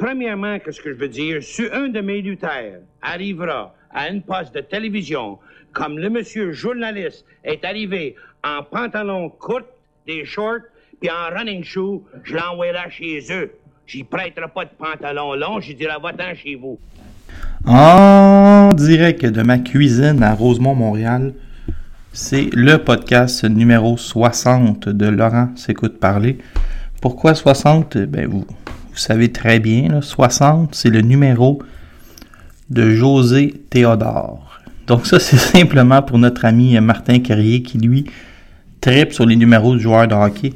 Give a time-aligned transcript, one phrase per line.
[0.00, 4.54] Premièrement, qu'est-ce que je veux dire, si un de mes lutteurs arrivera à une poste
[4.54, 5.38] de télévision,
[5.72, 9.60] comme le monsieur journaliste est arrivé en pantalon court,
[10.06, 10.64] des shorts,
[11.00, 13.52] puis en running shoe, je l'enverrai chez eux.
[13.86, 16.78] J'y prêterai pas de pantalon long, j'y dirai va-t'en chez vous.
[17.66, 21.34] En direct de ma cuisine à Rosemont, Montréal,
[22.12, 26.38] c'est le podcast numéro 60 de Laurent s'écoute parler.
[27.02, 28.46] Pourquoi 60 Ben vous
[29.00, 31.60] savez très bien, là, 60 c'est le numéro
[32.70, 34.60] de José Théodore.
[34.86, 38.04] Donc ça c'est simplement pour notre ami Martin Carrier qui lui
[38.80, 40.52] tripe sur les numéros de joueurs de hockey.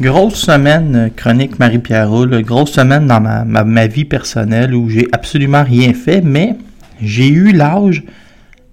[0.00, 5.64] Grosse semaine, euh, chronique Marie-Pierre Roule, grosse semaine dans ma, vie personnelle où j'ai absolument
[5.64, 6.56] rien fait, mais
[7.00, 8.04] j'ai eu l'âge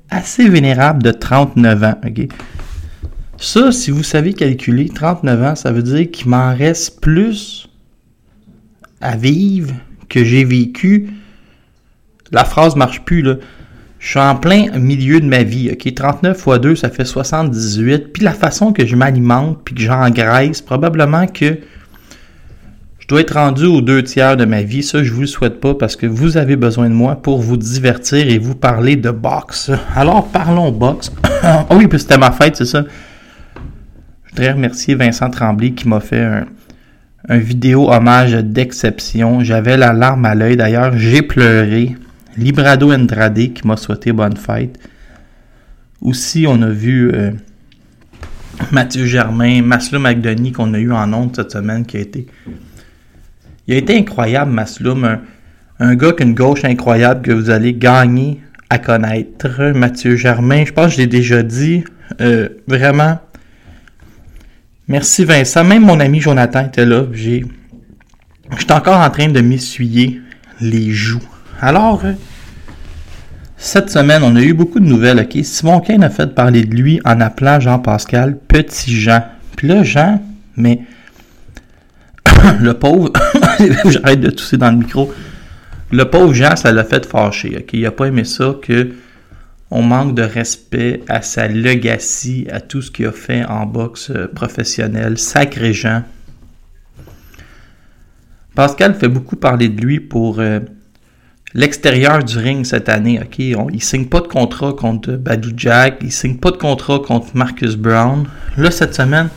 [0.10, 1.96] assez vénérable de 39 ans.
[3.38, 7.69] Ça, si vous savez calculer, 39 ans, ça veut dire qu'il m'en reste plus
[9.02, 9.74] à vivre
[10.08, 11.10] que j'ai vécu.
[12.32, 13.36] La phrase marche plus, là.
[14.00, 15.94] Je suis en plein milieu de ma vie, ok?
[15.94, 18.14] 39 fois 2, ça fait 78.
[18.14, 21.58] Puis la façon que je m'alimente, puis que j'engraisse, probablement que
[23.00, 24.84] je dois être rendu aux deux tiers de ma vie.
[24.84, 27.58] Ça, je vous le souhaite pas parce que vous avez besoin de moi pour vous
[27.58, 29.70] divertir et vous parler de boxe.
[29.96, 31.12] Alors, parlons boxe.
[31.44, 32.84] oh oui, puis c'était ma fête, c'est ça.
[34.26, 36.46] Je voudrais remercier Vincent Tremblay qui m'a fait un,
[37.30, 39.44] un vidéo hommage d'exception.
[39.44, 40.58] J'avais la larme à l'œil.
[40.58, 41.96] D'ailleurs, j'ai pleuré.
[42.36, 44.80] Librado Andrade qui m'a souhaité bonne fête.
[46.02, 47.32] Aussi, on a vu euh,
[48.72, 52.26] Mathieu Germain, Masloum Magdoni qu'on a eu en ondes cette semaine qui a été.
[53.68, 55.04] Il a été incroyable, Masloum.
[55.04, 55.22] Un,
[55.80, 59.74] un gars qui a une gauche incroyable que vous allez gagner à connaître.
[59.76, 61.84] Mathieu Germain, je pense que je l'ai déjà dit.
[62.22, 63.20] Euh, vraiment.
[64.90, 65.64] Merci Vincent.
[65.64, 67.06] Même mon ami Jonathan était là.
[67.14, 67.46] J'ai.
[68.58, 70.20] J'étais encore en train de m'essuyer
[70.60, 71.22] les joues.
[71.62, 72.14] Alors, euh,
[73.56, 75.44] cette semaine, on a eu beaucoup de nouvelles, ok?
[75.44, 79.22] Simon Kane a fait parler de lui en appelant Jean-Pascal Petit Jean.
[79.56, 80.20] Puis là, Jean,
[80.56, 80.80] mais
[82.60, 83.14] le pauvre,
[83.86, 85.14] j'arrête de tousser dans le micro.
[85.92, 87.74] Le pauvre Jean, ça l'a fait fâcher, ok?
[87.74, 88.90] Il a pas aimé ça que
[89.72, 94.10] on manque de respect à sa legacy, à tout ce qu'il a fait en boxe
[94.10, 95.18] euh, professionnelle.
[95.18, 96.04] Sacré Jean.
[98.56, 100.60] Pascal fait beaucoup parler de lui pour euh,
[101.54, 103.20] l'extérieur du ring cette année.
[103.22, 103.42] ok?
[103.58, 107.36] On- il signe pas de contrat contre Badou Jack, il signe pas de contrat contre
[107.36, 108.26] Marcus Brown.
[108.58, 109.30] Là, cette semaine,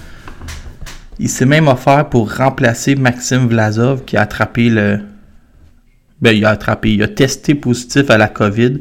[1.18, 5.00] il s'est même offert pour remplacer Maxime Vlasov qui a attrapé le.
[6.20, 8.80] Ben, il a attrapé, il a testé positif à la COVID.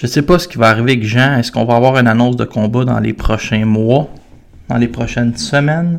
[0.00, 1.38] Je sais pas ce qui va arriver avec Jean.
[1.38, 4.08] Est-ce qu'on va avoir une annonce de combat dans les prochains mois,
[4.68, 5.98] dans les prochaines semaines?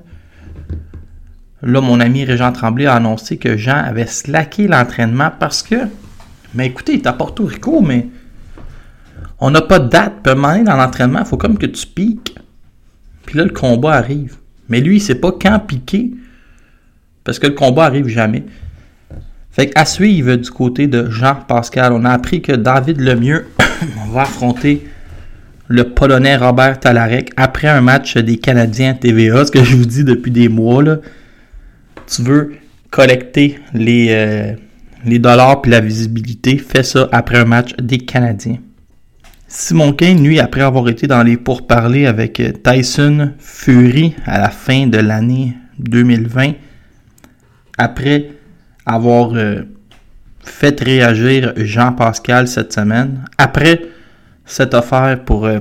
[1.62, 5.76] Là, mon ami Régent Tremblay a annoncé que Jean avait slacké l'entraînement parce que,
[6.56, 8.08] mais écoutez, il est à Porto Rico, mais
[9.42, 10.26] on n'a pas de date.
[10.26, 12.38] Moment donné, dans l'entraînement, il faut comme que tu piques.
[13.26, 14.38] Puis là, le combat arrive.
[14.70, 16.12] Mais lui, il sait pas quand piquer
[17.26, 18.46] parce que le combat arrive jamais.
[19.52, 23.46] Fait qu'à suivre du côté de Jean-Pascal, on a appris que David Lemieux
[24.12, 24.88] va affronter
[25.68, 29.46] le Polonais Robert Talarek après un match des Canadiens TVA.
[29.46, 30.98] Ce que je vous dis depuis des mois, là,
[32.08, 32.54] tu veux
[32.90, 34.54] collecter les, euh,
[35.06, 38.58] les dollars puis la visibilité, fais ça après un match des Canadiens.
[39.48, 44.50] Simon Kane, lui, après avoir été dans les pourparlers avec euh, Tyson Fury à la
[44.50, 46.54] fin de l'année 2020,
[47.78, 48.32] après
[48.86, 49.64] avoir euh,
[50.52, 53.82] fait réagir Jean-Pascal cette semaine, après
[54.46, 55.60] cette affaire pour euh,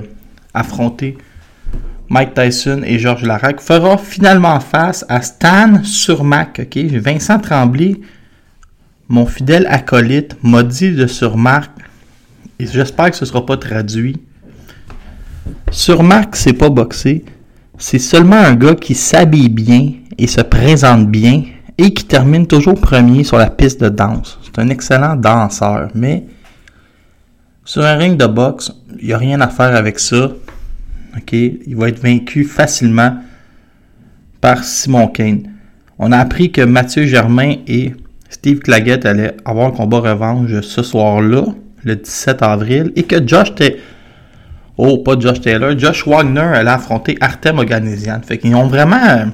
[0.53, 1.17] affronter
[2.09, 6.61] Mike Tyson et Georges Larac, fera finalement face à Stan Surmac.
[6.75, 7.99] Vincent Tremblay,
[9.07, 11.69] mon fidèle acolyte, m'a dit de Surmac
[12.59, 14.17] et j'espère que ce ne sera pas traduit.
[15.71, 17.23] Sur Marc, c'est pas boxer.
[17.77, 21.43] C'est seulement un gars qui s'habille bien et se présente bien
[21.79, 24.37] et qui termine toujours premier sur la piste de danse.
[24.43, 26.25] C'est un excellent danseur, mais
[27.63, 30.29] sur un ring de boxe, il n'y a rien à faire avec ça.
[31.15, 31.31] OK?
[31.31, 33.15] Il va être vaincu facilement
[34.41, 35.43] par Simon Kane.
[35.97, 37.93] On a appris que Mathieu Germain et
[38.29, 41.45] Steve Claggett allaient avoir un combat revanche ce soir-là,
[41.83, 43.79] le 17 avril, et que Josh Taylor.
[44.75, 45.77] Oh, pas Josh Taylor.
[45.77, 48.19] Josh Wagner allait affronter Artem Oganesian.
[48.21, 49.31] Fait qu'ils ont vraiment.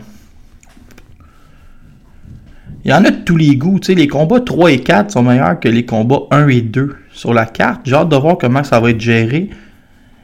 [2.86, 3.80] Il y en a de tous les goûts.
[3.80, 7.34] Tu les combats 3 et 4 sont meilleurs que les combats 1 et 2 sur
[7.34, 7.82] la carte.
[7.84, 9.50] J'ai hâte de voir comment ça va être géré.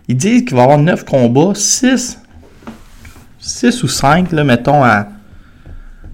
[0.08, 2.20] Ils disent qu'il va y avoir 9 combats, 6,
[3.40, 5.08] 6 ou 5, là, mettons, à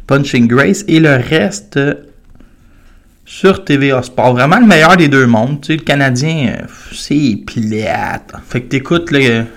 [0.08, 1.80] Punching Grace, et le reste
[3.26, 4.34] sur TVA Sport.
[4.34, 5.60] Vraiment le meilleur des deux mondes.
[5.60, 8.32] Tu le Canadien, euh, c'est plate.
[8.48, 9.14] Fait que t'écoutes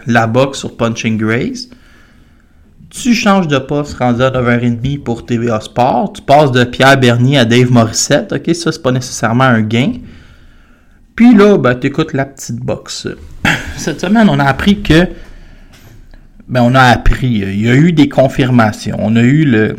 [0.07, 1.69] la boxe sur Punching Grace.
[2.91, 6.13] Tu changes de poste rendu à 9h30 pour TVA Sport?
[6.13, 8.33] Tu passes de Pierre Bernier à Dave Morissette?
[8.33, 9.93] Ok, ça, c'est pas nécessairement un gain.
[11.15, 13.07] Puis là, ben, t'écoutes la petite boxe.
[13.77, 15.07] Cette semaine, on a appris que.
[16.49, 17.29] Ben, on a appris.
[17.29, 18.97] Il y a eu des confirmations.
[18.99, 19.77] On a eu le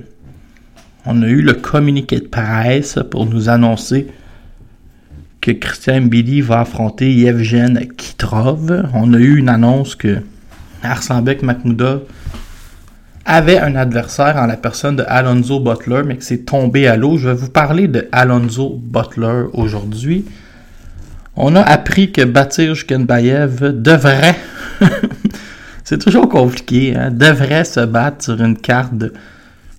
[1.05, 4.07] on a eu le communiqué de presse pour nous annoncer
[5.41, 8.87] que Christian Billy va affronter Yevgen Kitrov.
[8.93, 10.21] On a eu une annonce que
[10.83, 12.03] Arslanbek Makhmoudov
[13.25, 17.17] avait un adversaire en la personne de Butler, mais que c'est tombé à l'eau.
[17.17, 20.25] Je vais vous parler de Alonso Butler aujourd'hui.
[21.35, 24.35] On a appris que Batir Kenbayev devrait,
[25.83, 29.13] c'est toujours compliqué, hein, devrait se battre sur une carte de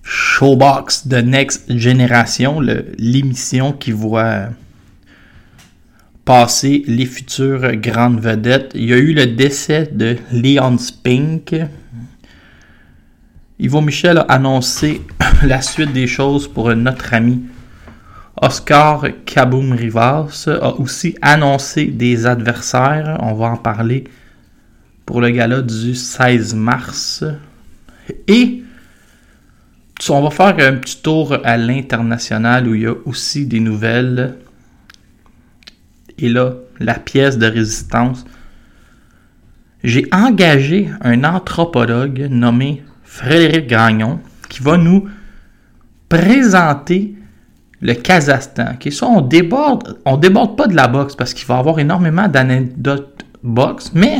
[0.03, 2.59] Showbox de Next Generation,
[2.97, 4.49] l'émission qui voit
[6.25, 8.71] passer les futures grandes vedettes.
[8.75, 11.55] Il y a eu le décès de Leon Spink.
[13.59, 15.01] Yvo Michel a annoncé
[15.43, 17.43] la suite des choses pour notre ami
[18.41, 20.47] Oscar Kaboom Rivas.
[20.47, 23.17] A aussi annoncé des adversaires.
[23.21, 24.05] On va en parler
[25.05, 27.23] pour le gala du 16 mars.
[28.27, 28.63] Et
[30.09, 34.35] on va faire un petit tour à l'international où il y a aussi des nouvelles.
[36.17, 38.25] Et là, la pièce de résistance.
[39.83, 45.07] J'ai engagé un anthropologue nommé Frédéric Gagnon qui va nous
[46.09, 47.13] présenter
[47.79, 48.73] le Kazakhstan.
[49.03, 53.23] On déborde, on déborde pas de la boxe parce qu'il va y avoir énormément d'anecdotes
[53.43, 54.17] boxe, mais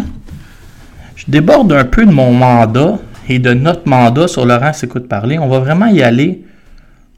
[1.15, 5.39] je déborde un peu de mon mandat et de notre mandat sur Laurent s'écoute parler,
[5.39, 6.45] on va vraiment y aller.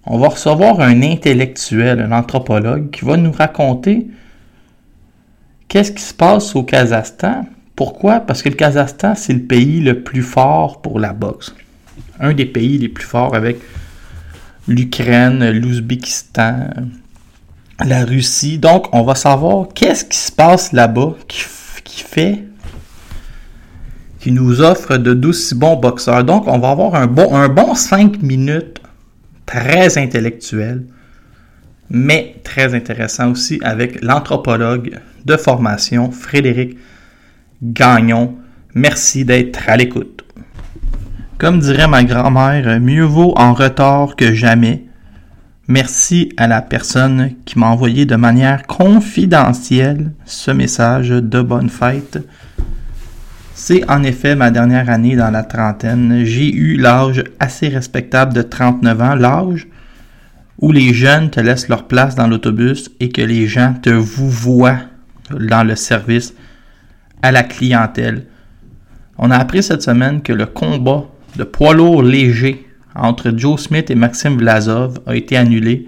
[0.06, 4.08] On va recevoir un intellectuel, un anthropologue qui va nous raconter
[5.68, 7.48] qu'est-ce qui se passe au Kazakhstan.
[7.76, 8.22] Pourquoi?
[8.22, 11.54] Parce que le Kazakhstan, c'est le pays le plus fort pour la boxe.
[12.20, 13.58] Un des pays les plus forts avec
[14.68, 16.70] l'Ukraine, l'Ouzbékistan,
[17.84, 18.58] la Russie.
[18.58, 21.44] Donc, on va savoir qu'est-ce qui se passe là-bas qui,
[22.04, 22.44] fait
[24.20, 26.24] qui nous offre de d'aussi bons boxeurs.
[26.24, 28.82] Donc, on va avoir un bon, un bon 5 minutes
[29.46, 30.86] très intellectuel,
[31.90, 36.78] mais très intéressant aussi avec l'anthropologue de formation Frédéric
[37.62, 38.36] Gagnon.
[38.74, 40.25] Merci d'être à l'écoute.
[41.46, 44.86] Comme dirait ma grand-mère, mieux vaut en retard que jamais.
[45.68, 52.18] Merci à la personne qui m'a envoyé de manière confidentielle ce message de bonne fête.
[53.54, 56.24] C'est en effet ma dernière année dans la trentaine.
[56.24, 59.68] J'ai eu l'âge assez respectable de 39 ans, l'âge
[60.58, 64.32] où les jeunes te laissent leur place dans l'autobus et que les gens te vous
[64.32, 64.80] voient
[65.30, 66.34] dans le service
[67.22, 68.26] à la clientèle.
[69.20, 71.06] On a appris cette semaine que le combat
[71.38, 72.66] de poids lourd léger
[72.96, 75.88] entre Joe Smith et Maxime Vlasov a été annulé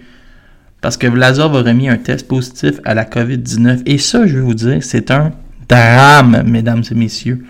[0.81, 3.81] parce que Vlasov a remis un test positif à la COVID-19.
[3.85, 5.31] Et ça, je vais vous dire, c'est un
[5.67, 7.43] drame, mesdames et messieurs.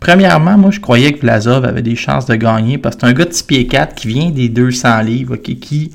[0.00, 3.12] Premièrement, moi, je croyais que Vlasov avait des chances de gagner parce que c'est un
[3.12, 5.92] gars de 6 pieds 4 qui vient des 200 livres, qui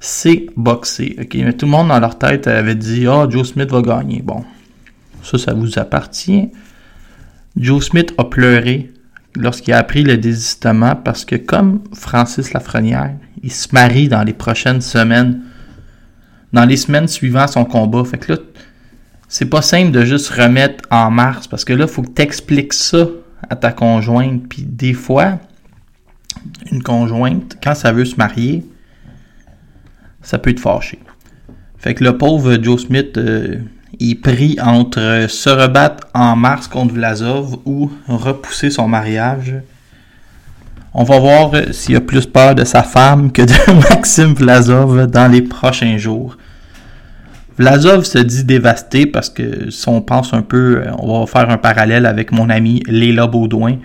[0.00, 1.16] sait boxer.
[1.34, 4.22] Mais tout le monde dans leur tête avait dit Ah, Joe Smith va gagner.
[4.22, 4.44] Bon,
[5.22, 6.50] ça, ça vous appartient.
[7.56, 8.92] Joe Smith a pleuré
[9.36, 14.32] lorsqu'il a appris le désistement parce que, comme Francis Lafrenière, il se marie dans les
[14.32, 15.42] prochaines semaines,
[16.52, 18.04] dans les semaines suivant son combat.
[18.04, 18.38] Fait que là,
[19.28, 22.22] c'est pas simple de juste remettre en mars parce que là, il faut que tu
[22.22, 23.06] expliques ça
[23.48, 24.48] à ta conjointe.
[24.48, 25.38] Puis des fois,
[26.70, 28.64] une conjointe, quand ça veut se marier,
[30.22, 30.98] ça peut te fâcher.
[31.78, 33.58] Fait que le pauvre Joe Smith, euh,
[34.00, 39.54] est pris entre se rebattre en mars contre Vlasov ou repousser son mariage.
[40.94, 45.30] On va voir s'il a plus peur de sa femme que de Maxime Vlasov dans
[45.30, 46.36] les prochains jours.
[47.58, 51.56] Vlasov se dit dévasté parce que si on pense un peu, on va faire un
[51.56, 53.78] parallèle avec mon ami Léla Baudouin.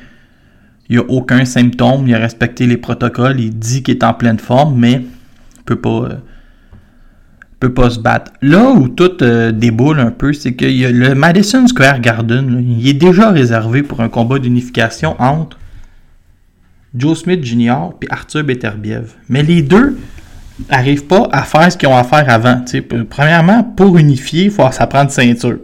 [0.89, 4.13] Il n'y a aucun symptôme, il a respecté les protocoles, il dit qu'il est en
[4.13, 5.03] pleine forme, mais
[5.57, 6.15] il peut pas, euh,
[7.61, 8.33] peut pas se battre.
[8.41, 12.93] Là où tout euh, déboule un peu, c'est que le Madison Square Garden, il est
[12.93, 15.59] déjà réservé pour un combat d'unification entre
[16.95, 17.91] Joe Smith Jr.
[18.01, 19.13] et Arthur Beterbiev.
[19.29, 19.95] Mais les deux
[20.71, 22.65] n'arrivent pas à faire ce qu'ils ont à faire avant.
[23.09, 25.59] Premièrement, pour unifier, il faut ça prendre ceinture.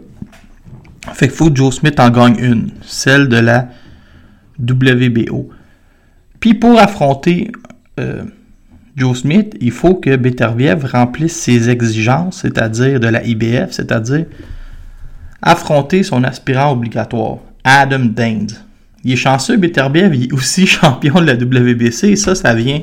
[1.14, 3.68] Fait qu'il faut que Joe Smith en gagne une, celle de la
[4.60, 5.50] WBO.
[6.38, 7.50] Puis pour affronter
[7.98, 8.22] euh,
[8.98, 14.26] Joe Smith, il faut que Beterbiev remplisse ses exigences, c'est-à-dire de la IBF, c'est-à-dire
[15.40, 18.50] affronter son aspirant obligatoire, Adam Danes.
[19.04, 22.80] Il est chanceux, Beterbiev, il est aussi champion de la WBC, et ça, ça vient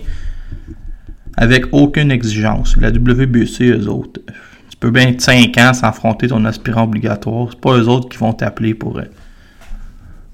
[1.35, 2.77] avec aucune exigence.
[2.79, 4.21] La WBC, eux autres,
[4.69, 7.49] tu peux bien être 5 ans sans affronter ton aspirant obligatoire.
[7.51, 9.03] C'est pas eux autres qui vont t'appeler pour, euh,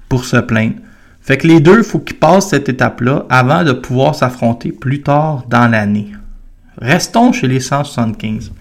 [0.08, 0.76] pour se plaindre.
[1.22, 5.02] Fait que les deux, il faut qu'ils passent cette étape-là avant de pouvoir s'affronter plus
[5.02, 6.08] tard dans l'année.
[6.78, 8.52] Restons chez les 175.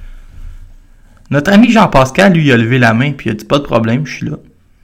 [1.32, 4.06] Notre ami Jean-Pascal, lui, a levé la main puis il a dit pas de problème,
[4.06, 4.38] je suis là.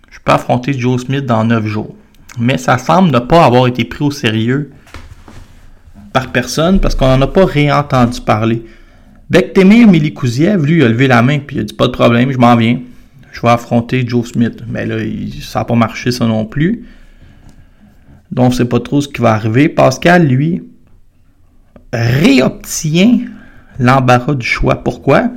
[0.10, 1.96] Je peux affronter Joe Smith dans 9 jours.
[2.40, 4.72] Mais ça semble ne pas avoir été pris au sérieux
[6.14, 8.66] par personne parce qu'on n'en a pas réentendu parler.
[9.30, 12.38] Bektemir Milikouziev, lui, a levé la main puis il a dit pas de problème, je
[12.40, 12.80] m'en viens.
[13.32, 14.64] Je vais affronter Joe Smith.
[14.68, 14.96] Mais là,
[15.42, 16.86] ça n'a pas marché ça non plus.
[18.32, 19.70] Donc, on ne sait pas trop ce qui va arriver.
[19.70, 20.64] Pascal, lui,
[21.94, 23.20] réobtient
[23.80, 24.76] l'embarras du choix.
[24.76, 25.30] Pourquoi?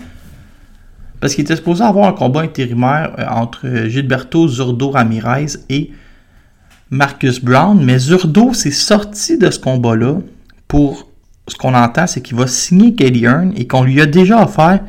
[1.20, 5.92] Parce qu'il était supposé avoir un combat intérimaire euh, entre Gilberto Zurdo Ramirez et
[6.90, 10.18] Marcus Brown, mais Zurdo s'est sorti de ce combat-là
[10.66, 11.08] pour
[11.46, 14.80] ce qu'on entend, c'est qu'il va signer Kelly Hearn et qu'on lui a déjà offert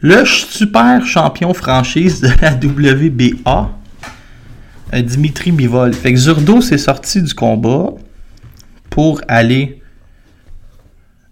[0.00, 3.70] le super champion franchise de la WBA,
[4.92, 5.92] Dimitri Bivol.
[5.92, 7.90] Fait que Zurdo s'est sorti du combat
[8.90, 9.82] pour aller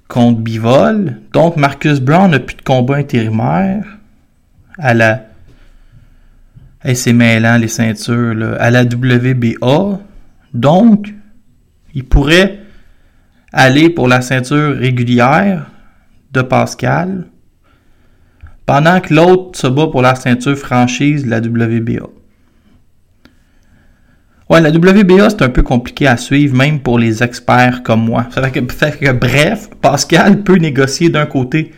[0.09, 1.21] contre Bivol.
[1.33, 3.85] Donc Marcus Brown n'a plus de combat intérimaire
[4.79, 5.27] à la.
[6.83, 10.01] Hey, c'est mêlant les ceintures à la WBA.
[10.53, 11.15] Donc,
[11.95, 12.61] il pourrait
[13.53, 15.71] aller pour la ceinture régulière
[16.33, 17.27] de Pascal
[18.67, 22.09] pendant que l'autre se bat pour la ceinture franchise de la WBA.
[24.61, 28.27] La WBA, c'est un peu compliqué à suivre, même pour les experts comme moi.
[28.31, 31.73] Ça fait que, bref, Pascal peut négocier d'un côté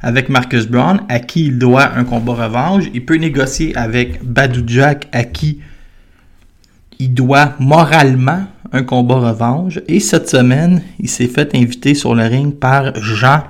[0.00, 2.84] avec Marcus Brown, à qui il doit un combat revanche.
[2.94, 5.60] Il peut négocier avec Badou Jack, à qui
[6.98, 9.78] il doit moralement un combat revanche.
[9.86, 13.44] Et cette semaine, il s'est fait inviter sur le ring par Jean,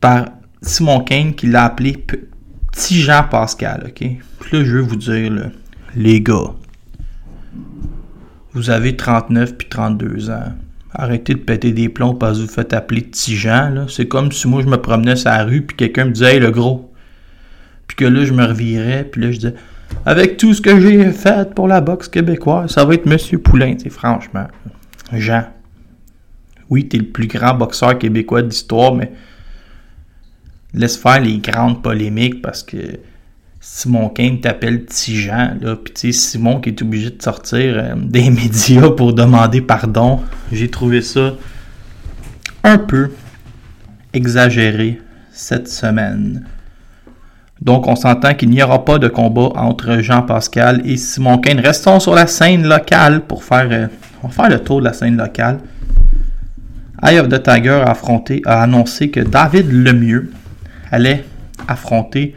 [0.00, 0.26] par
[0.62, 2.04] Simon Kane, qui l'a appelé
[2.72, 3.92] Petit Jean Pascal.
[3.94, 4.18] Puis
[4.52, 5.50] là, je veux vous dire,
[5.94, 6.54] les gars,
[8.52, 10.52] vous avez 39 puis 32 ans.
[10.92, 13.86] Arrêtez de péter des plombs parce que vous faites appeler petit Jean.
[13.88, 16.40] C'est comme si moi je me promenais sur la rue puis quelqu'un me disait Hey
[16.40, 16.92] le gros.
[17.88, 19.54] Puis que là je me revirais puis là je disais
[20.06, 23.74] Avec tout ce que j'ai fait pour la boxe québécoise, ça va être Monsieur Poulain,
[23.76, 24.46] c'est franchement.
[25.12, 25.46] Jean.
[26.70, 29.12] Oui, t'es le plus grand boxeur québécois d'histoire, mais
[30.72, 32.76] laisse faire les grandes polémiques parce que
[33.66, 37.94] Simon Kane t'appelle petit Jean, là, puis tu Simon qui est obligé de sortir euh,
[37.96, 40.20] des médias pour demander pardon,
[40.52, 41.32] j'ai trouvé ça
[42.62, 43.10] un peu
[44.12, 45.00] exagéré
[45.32, 46.44] cette semaine.
[47.62, 51.60] Donc on s'entend qu'il n'y aura pas de combat entre Jean-Pascal et Simon Kane.
[51.60, 53.86] Restons sur la scène locale pour faire, euh,
[54.22, 55.58] on va le tour de la scène locale.
[57.02, 57.96] Eye of the Tiger a,
[58.44, 60.30] a annoncé que David Lemieux
[60.92, 61.24] allait
[61.66, 62.36] affronter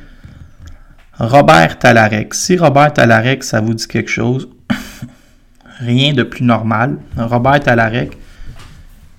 [1.19, 2.33] Robert Talarek.
[2.35, 4.49] Si Robert Talarek, ça vous dit quelque chose,
[5.79, 6.97] rien de plus normal.
[7.17, 8.17] Robert Talarek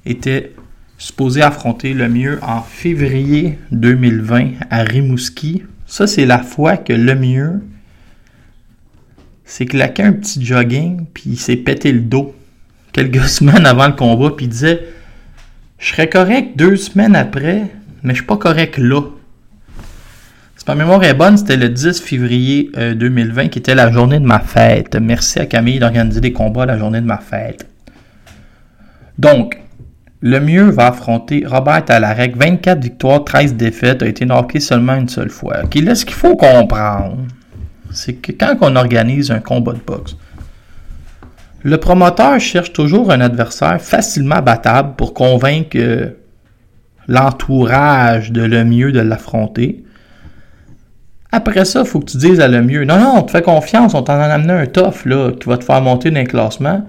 [0.06, 0.54] était
[0.96, 5.64] supposé affronter le mieux en février 2020 à Rimouski.
[5.86, 7.62] Ça, c'est la fois que le mieux
[9.44, 12.34] s'est claqué un petit jogging, puis il s'est pété le dos
[12.92, 14.86] quelques semaines avant le combat, puis il disait
[15.78, 17.70] Je serais correct deux semaines après,
[18.04, 19.02] mais je suis pas correct là.
[20.68, 24.26] Ma mémoire est bonne, c'était le 10 février 2020 euh, qui était la journée de
[24.26, 24.94] ma fête.
[25.00, 27.66] Merci à Camille d'organiser des combats la journée de ma fête.
[29.16, 29.58] Donc,
[30.20, 32.36] le mieux va affronter Robert Talarek.
[32.36, 35.62] 24 victoires, 13 défaites, a été knocké seulement une seule fois.
[35.74, 37.16] Là, ce qu'il faut comprendre,
[37.90, 40.18] c'est que quand on organise un combat de boxe,
[41.62, 46.10] le promoteur cherche toujours un adversaire facilement battable pour convaincre euh,
[47.06, 49.82] l'entourage de le mieux de l'affronter.
[51.30, 52.84] Après ça, il faut que tu dises à le mieux.
[52.84, 55.58] Non, non, on te fait confiance, on t'en a amené un tough là, qui va
[55.58, 56.86] te faire monter dans les classements.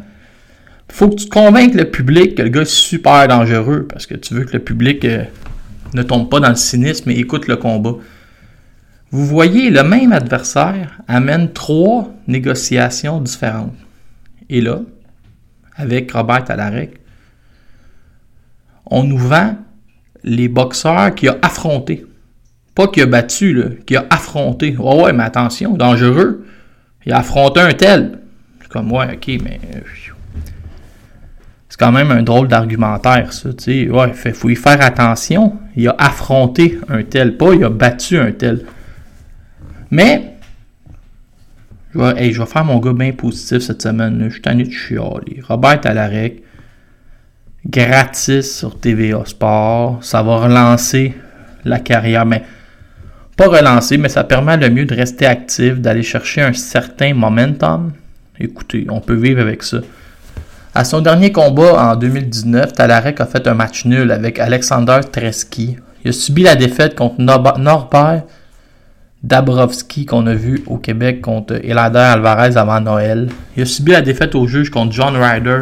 [0.92, 4.34] Faut que tu convainques le public que le gars est super dangereux parce que tu
[4.34, 5.24] veux que le public euh,
[5.94, 7.96] ne tombe pas dans le cynisme et écoute le combat.
[9.12, 13.74] Vous voyez, le même adversaire amène trois négociations différentes.
[14.50, 14.82] Et là,
[15.76, 17.00] avec Robert Talarek,
[18.86, 19.56] on nous vend
[20.24, 22.06] les boxeurs qu'il a affrontés.
[22.80, 24.74] Pas qu'il a battu, là, qu'il a affronté.
[24.80, 26.46] Oh ouais, mais attention, dangereux.
[27.06, 28.20] Il a affronté un tel.
[28.62, 29.60] C'est comme, ouais, ok, mais.
[31.68, 33.52] C'est quand même un drôle d'argumentaire, ça.
[33.52, 35.58] Tu ouais, fait, faut y faire attention.
[35.76, 38.64] Il a affronté un tel, pas il a battu un tel.
[39.92, 40.36] Mais.
[41.94, 44.24] Je vais, faire mon gars bien positif cette semaine.
[44.24, 45.42] Je suis tanné de chialer.
[45.46, 46.44] Robert Talarek,
[47.66, 50.02] gratis sur TVA Sport.
[50.02, 51.14] Ça va relancer
[51.66, 52.26] la carrière.
[52.26, 52.44] Mais
[53.40, 57.94] pas relancer, mais ça permet le mieux de rester actif, d'aller chercher un certain momentum.
[58.38, 59.78] Écoutez, on peut vivre avec ça.
[60.76, 65.78] À son dernier combat en 2019, Talarek a fait un match nul avec Alexander Treski.
[66.04, 68.24] Il a subi la défaite contre Norbert
[69.24, 73.30] Dabrowski qu'on a vu au Québec contre Elander Alvarez avant Noël.
[73.56, 75.62] Il a subi la défaite au juge contre John Ryder,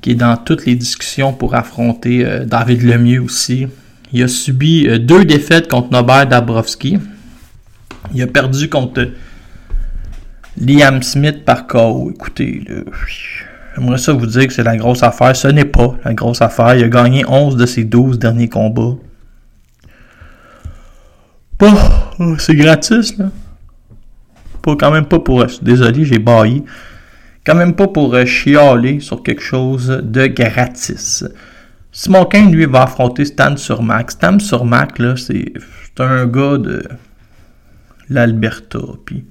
[0.00, 3.66] qui est dans toutes les discussions pour affronter euh, David Lemieux aussi.
[4.12, 6.98] Il a subi euh, deux défaites contre Norbert Dabrowski.
[8.14, 9.08] Il a perdu contre
[10.60, 12.10] Liam Smith par KO.
[12.14, 12.62] Écoutez,
[13.74, 15.34] j'aimerais ça vous dire que c'est la grosse affaire.
[15.34, 16.74] Ce n'est pas la grosse affaire.
[16.74, 18.96] Il a gagné 11 de ses 12 derniers combats.
[21.62, 23.30] Oh, c'est gratis, là.
[24.62, 25.44] Pas, quand même pas pour.
[25.62, 26.64] Désolé, j'ai bailli.
[27.46, 31.24] Quand même pas pour euh, chialer sur quelque chose de gratis.
[31.94, 34.12] Simon Kane, lui, va affronter Stan Surmac.
[34.12, 35.52] Stan Surmac, là, c'est
[35.98, 36.82] un gars de
[38.08, 38.78] l'Alberta.
[39.06, 39.22] Tu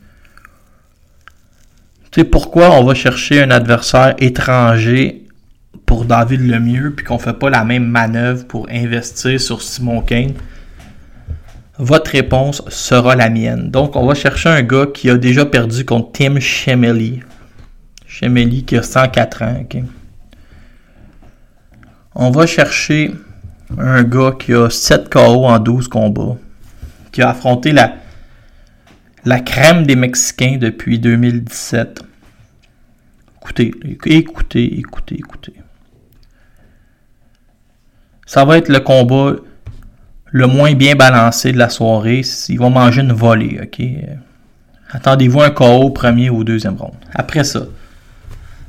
[2.11, 5.25] sais, pourquoi on va chercher un adversaire étranger
[5.87, 10.33] pour David Lemieux, puis qu'on fait pas la même manœuvre pour investir sur Simon Kane?
[11.79, 13.71] Votre réponse sera la mienne.
[13.71, 17.21] Donc, on va chercher un gars qui a déjà perdu contre Tim Shemely.
[18.05, 19.65] Shemely qui a 104 ans.
[22.13, 23.13] On va chercher
[23.77, 26.37] un gars qui a 7 KO en 12 combats,
[27.11, 32.01] qui a affronté la, crème des Mexicains depuis 2017.
[33.37, 33.73] Écoutez,
[34.05, 35.53] écoutez, écoutez, écoutez.
[38.25, 39.35] Ça va être le combat
[40.25, 42.21] le moins bien balancé de la soirée.
[42.49, 43.85] Ils vont manger une volée, ok?
[44.91, 46.95] Attendez-vous un KO premier ou deuxième round.
[47.13, 47.61] Après ça,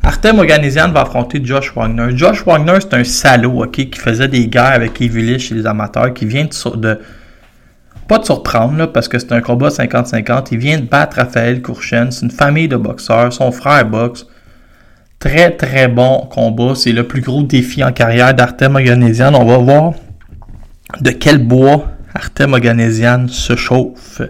[0.05, 2.17] Artem Oganesian va affronter Josh Wagner.
[2.17, 6.13] Josh Wagner, c'est un salaud, ok, qui faisait des guerres avec Evil chez les amateurs,
[6.13, 6.99] qui vient de,
[8.09, 10.49] pas de surprendre, là, parce que c'est un combat 50-50.
[10.53, 12.11] Il vient de battre Raphaël Courchen.
[12.11, 13.33] C'est une famille de boxeurs.
[13.33, 14.27] Son frère boxe.
[15.21, 16.75] Très, très bon combat.
[16.75, 19.35] C'est le plus gros défi en carrière d'Artem Oganesian.
[19.35, 19.93] On va voir
[21.01, 24.21] de quel bois Artem Oganesian se chauffe.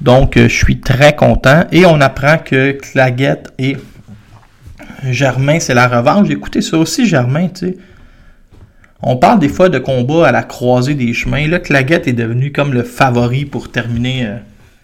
[0.00, 1.64] Donc, euh, je suis très content.
[1.72, 3.76] Et on apprend que Claguette et
[5.04, 6.28] Germain, c'est la revanche.
[6.30, 7.78] Écoutez ça aussi, Germain, tu sais.
[9.00, 11.46] On parle des fois de combat à la croisée des chemins.
[11.46, 14.36] Là, Claguette est devenu comme le favori pour terminer euh,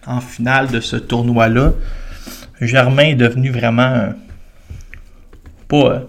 [0.07, 1.73] en finale de ce tournoi-là.
[2.61, 4.09] Germain est devenu vraiment euh,
[5.67, 5.99] pas euh,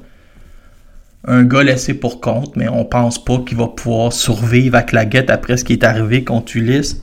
[1.27, 5.29] un gars laissé pour compte, mais on pense pas qu'il va pouvoir survivre à Claguette
[5.29, 7.03] après ce qui est arrivé contre Ulysse.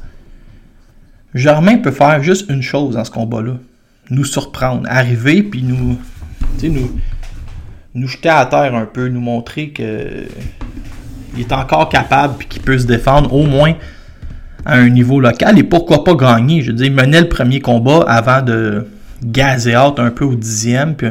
[1.33, 3.57] Germain peut faire juste une chose dans ce combat-là.
[4.09, 4.87] Nous surprendre.
[4.89, 5.97] Arriver, puis nous,
[6.59, 6.99] tu nous,
[7.95, 10.25] nous jeter à terre un peu, nous montrer que
[11.35, 13.73] il est encore capable puis qu'il peut se défendre au moins
[14.65, 16.61] à un niveau local et pourquoi pas gagner.
[16.61, 18.87] Je veux dire, menait le premier combat avant de
[19.23, 20.95] gazer out un peu au dixième.
[20.95, 21.09] Puis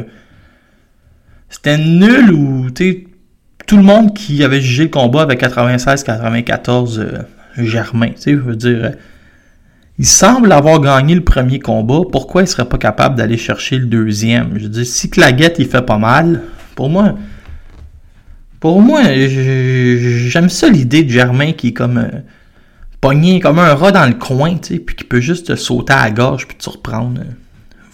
[1.49, 7.23] c'était nul ou tout le monde qui avait jugé le combat avec 96-94 euh,
[7.57, 8.11] Germain.
[8.25, 8.93] Je veux dire,
[9.99, 12.01] il semble avoir gagné le premier combat.
[12.11, 14.57] Pourquoi il serait pas capable d'aller chercher le deuxième?
[14.57, 16.41] Je dire, si Claguette il fait pas mal,
[16.75, 17.15] pour moi,
[18.59, 22.21] pour moi, j'aime ça l'idée de Germain qui est comme euh,
[23.01, 25.93] pogné comme un rat dans le coin, tu sais, puis qui peut juste te sauter
[25.93, 27.21] à la gorge puis te surprendre.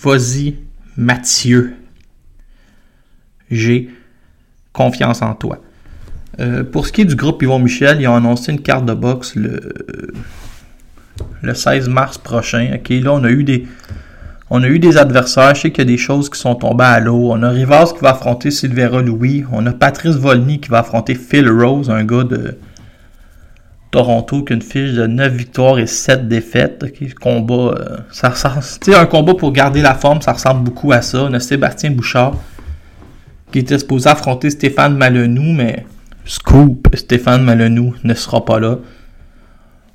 [0.01, 0.55] Vas-y,
[0.95, 1.73] Mathieu.
[3.51, 3.89] J'ai
[4.71, 5.61] confiance en toi.
[6.39, 8.93] Euh, pour ce qui est du groupe Yvon Michel, ils ont annoncé une carte de
[8.93, 9.73] boxe le,
[11.41, 12.77] le 16 mars prochain.
[12.89, 13.67] Là, on a eu des.
[14.51, 16.83] On a eu des adversaires, je sais qu'il y a des choses qui sont tombées
[16.83, 17.29] à l'eau.
[17.31, 19.45] On a Rivas qui va affronter Silvera Louis.
[19.51, 22.57] On a Patrice Volny qui va affronter Phil Rose, un gars de
[23.91, 26.83] Toronto qui a une fiche de 9 victoires et 7 défaites.
[26.83, 28.33] Ok, combat, euh, ça
[28.99, 31.25] un combat pour garder la forme, ça ressemble beaucoup à ça.
[31.25, 32.33] On a Sébastien Bouchard
[33.51, 35.85] qui était supposé affronter Stéphane Malenou, mais
[36.25, 38.77] scoop, Stéphane Malenou ne sera pas là.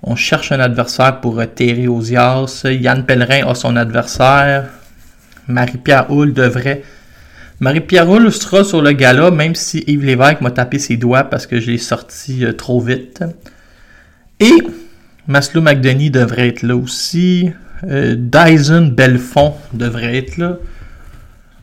[0.06, 2.66] On cherche un adversaire pour Thierry Ozias.
[2.66, 4.68] Yann Pellerin a son adversaire.
[5.48, 6.82] Marie-Pierre Houle devrait.
[7.60, 11.46] Marie-Pierre Houle sera sur le gala, même si Yves Lévesque m'a tapé ses doigts parce
[11.46, 13.24] que je l'ai sorti euh, trop vite.
[14.40, 14.52] Et
[15.26, 17.50] Maslow McDonough devrait être là aussi.
[17.84, 20.58] Euh, Dyson Belfond devrait être là.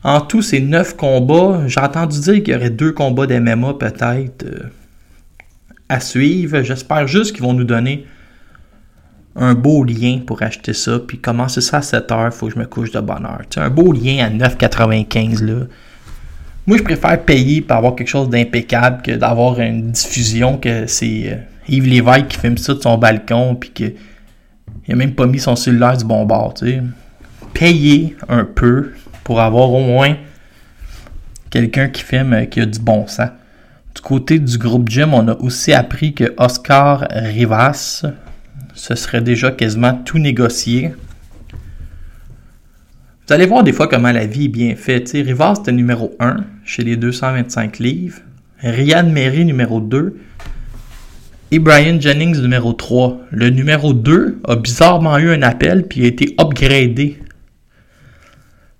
[0.02, 1.62] En tout, c'est 9 combats.
[1.68, 4.68] J'ai entendu dire qu'il y aurait deux combats d'MMA peut-être euh,
[5.88, 6.62] à suivre.
[6.62, 8.04] J'espère juste qu'ils vont nous donner
[9.36, 10.98] un beau lien pour acheter ça.
[10.98, 13.42] Puis commencer ça à 7 heures, faut que je me couche de bonne heure.
[13.48, 15.66] Tu un beau lien à 9,95 là.
[16.66, 21.32] Moi, je préfère payer pour avoir quelque chose d'impeccable que d'avoir une diffusion que c'est
[21.32, 21.36] euh,
[21.68, 23.92] Yves Lévesque qui filme ça de son balcon puis que
[24.86, 26.82] il a même pas mis son cellulaire du bon bord, tu sais.
[27.54, 28.92] Payer un peu
[29.24, 30.16] pour avoir au moins
[31.50, 33.28] quelqu'un qui filme euh, qui a du bon sens.
[33.94, 38.04] Du côté du groupe Gym, on a aussi appris que Oscar Rivas,
[38.74, 40.92] ce serait déjà quasiment tout négocié.
[43.26, 45.04] Vous allez voir des fois comment la vie est bien faite.
[45.04, 48.18] T'sais, Rivas était numéro 1 chez les 225 livres.
[48.58, 50.16] Ryan Mary numéro 2.
[51.52, 53.20] Et Brian Jennings numéro 3.
[53.30, 57.22] Le numéro 2 a bizarrement eu un appel puis a été upgradé.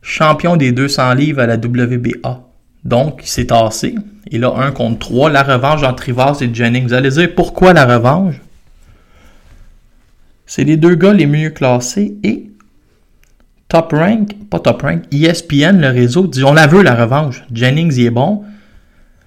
[0.03, 2.41] Champion des 200 livres à la WBA.
[2.85, 3.95] Donc, il s'est tassé.
[4.31, 5.31] Et là, 1 contre 3.
[5.31, 6.89] La revanche entre Rivas et Jennings.
[6.89, 8.35] Vous allez dire pourquoi la revanche?
[10.55, 12.51] C'est les deux gars les mieux classés et
[13.69, 17.43] Top Rank, pas Top Rank, ESPN, le réseau, dit on la veut la revanche.
[17.51, 18.45] Jennings, il est bon.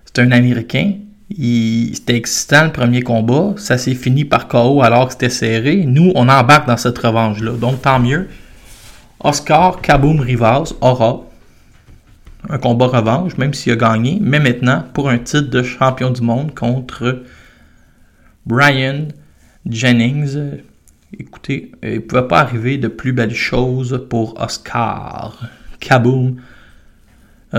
[0.05, 0.97] C'est un Américain.
[1.31, 3.55] C'était excitant le premier combat.
[3.57, 5.85] Ça s'est fini par KO alors que c'était serré.
[5.87, 7.53] Nous, on embarque dans cette revanche-là.
[7.53, 8.27] Donc tant mieux.
[9.19, 11.23] Oscar Kaboom Rivas aura
[12.49, 16.21] un combat revanche, même s'il a gagné, mais maintenant pour un titre de champion du
[16.21, 17.23] monde contre
[18.45, 19.07] Brian
[19.65, 20.61] Jennings.
[21.19, 25.39] Écoutez, il ne pouvait pas arriver de plus belles choses pour Oscar.
[25.79, 26.37] Kaboom.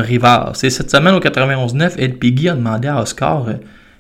[0.01, 0.53] Rivas.
[0.55, 3.55] C'est cette semaine au 91.9, El Piggy a demandé à Oscar euh,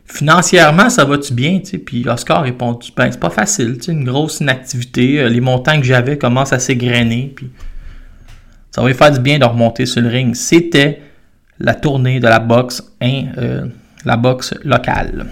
[0.04, 1.60] financièrement, ça va-tu bien?
[1.84, 5.20] Puis Oscar a répondu ben, c'est pas facile, une grosse inactivité.
[5.20, 7.32] Euh, les montants que j'avais commencent à s'égrener.
[7.34, 7.50] Puis
[8.70, 10.34] ça va lui faire du bien de remonter sur le ring.
[10.34, 11.00] C'était
[11.58, 13.66] la tournée de la boxe, hein, euh,
[14.04, 15.26] la boxe locale.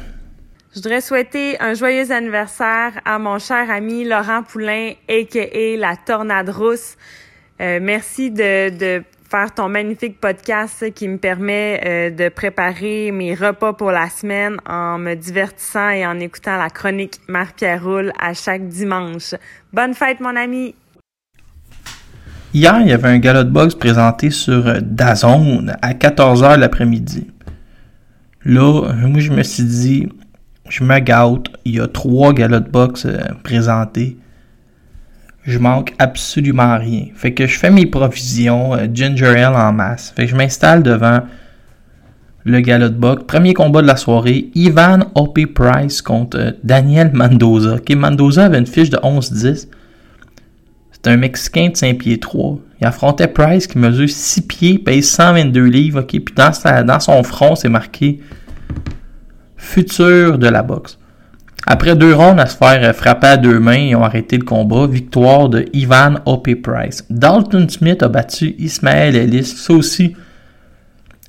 [0.74, 5.76] Je voudrais souhaiter un joyeux anniversaire à mon cher ami Laurent Poulain, a.k.a.
[5.78, 6.96] la Tornade Rousse.
[7.60, 13.72] Euh, merci de, faire ton magnifique podcast qui me permet euh, de préparer mes repas
[13.72, 17.86] pour la semaine en me divertissant et en écoutant la chronique Marc-Pierre
[18.20, 19.36] à chaque dimanche.
[19.72, 20.74] Bonne fête, mon ami!
[22.52, 27.30] Hier, il y avait un gala de boxe présenté sur Dazone à 14h l'après-midi.
[28.44, 30.08] Là, moi, je me suis dit,
[30.68, 31.48] je me gâte.
[31.64, 34.16] Il y a trois galas de boxe euh, présentés.
[35.42, 37.06] Je manque absolument rien.
[37.14, 40.12] Fait que je fais mes provisions, euh, ginger ale en masse.
[40.16, 41.20] Fait que je m'installe devant
[42.44, 43.14] le gala de.
[43.24, 45.46] Premier combat de la soirée, Ivan O.P.
[45.46, 47.76] Price contre euh, Daniel Mendoza.
[47.94, 49.68] Mendoza avait une fiche de 11-10.
[50.92, 52.58] C'est un Mexicain de 5 pieds 3.
[52.80, 56.02] Il affrontait Price qui mesure 6 pieds, paye 122 livres.
[56.02, 58.20] Puis dans son front, c'est marqué
[59.64, 60.98] futur de la boxe.
[61.66, 64.86] Après deux rondes à se faire frapper à deux mains, ils ont arrêté le combat.
[64.86, 66.56] Victoire de Ivan O.P.
[66.56, 67.04] Price.
[67.08, 69.44] Dalton Smith a battu Ismaël Ellis.
[69.44, 70.14] Ça aussi,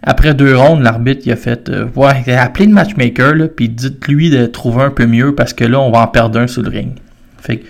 [0.03, 5.05] après deux rondes, l'arbitre a fait euh, le matchmaker, puis dites-lui de trouver un peu
[5.07, 6.91] mieux parce que là, on va en perdre un sur le ring.
[7.39, 7.63] Fait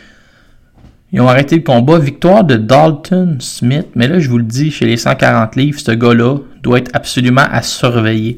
[1.13, 1.97] ils ont arrêté le combat.
[1.97, 3.87] Victoire de Dalton Smith.
[3.95, 7.45] Mais là, je vous le dis, chez les 140 livres, ce gars-là doit être absolument
[7.49, 8.37] à surveiller.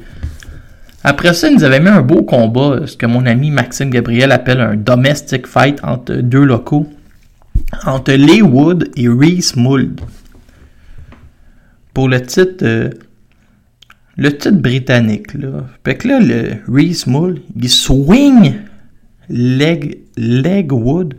[1.09, 4.29] Après ça, ils nous avaient mis un beau combat, ce que mon ami Maxime Gabriel
[4.33, 6.85] appelle un domestic fight entre deux locaux,
[7.85, 10.01] entre Lee Wood et Reese Mould.
[11.93, 12.89] Pour le titre, euh,
[14.17, 15.63] le titre britannique, là.
[15.85, 18.55] Fait que là, le Reese Mould, il swing
[19.29, 21.13] leg, Wood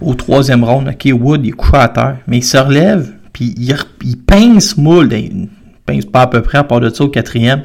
[0.00, 0.88] au troisième round.
[0.88, 4.78] Ok, Wood, il est couché à terre, mais il se relève, puis il, il pince
[4.78, 5.12] Mould.
[5.12, 5.50] Il
[5.84, 7.64] pince pas à peu près à part de ça au quatrième.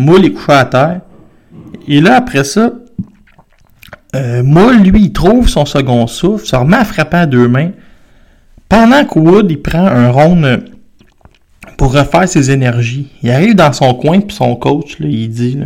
[0.00, 1.00] Moule est couché à terre.
[1.86, 2.72] Et là, après ça,
[4.16, 7.70] euh, lui, il trouve son second souffle, se remet à frapper à deux mains.
[8.68, 10.58] Pendant que Wood, il prend un round euh,
[11.76, 13.12] pour refaire ses énergies.
[13.22, 15.58] Il arrive dans son coin, puis son coach, là, il dit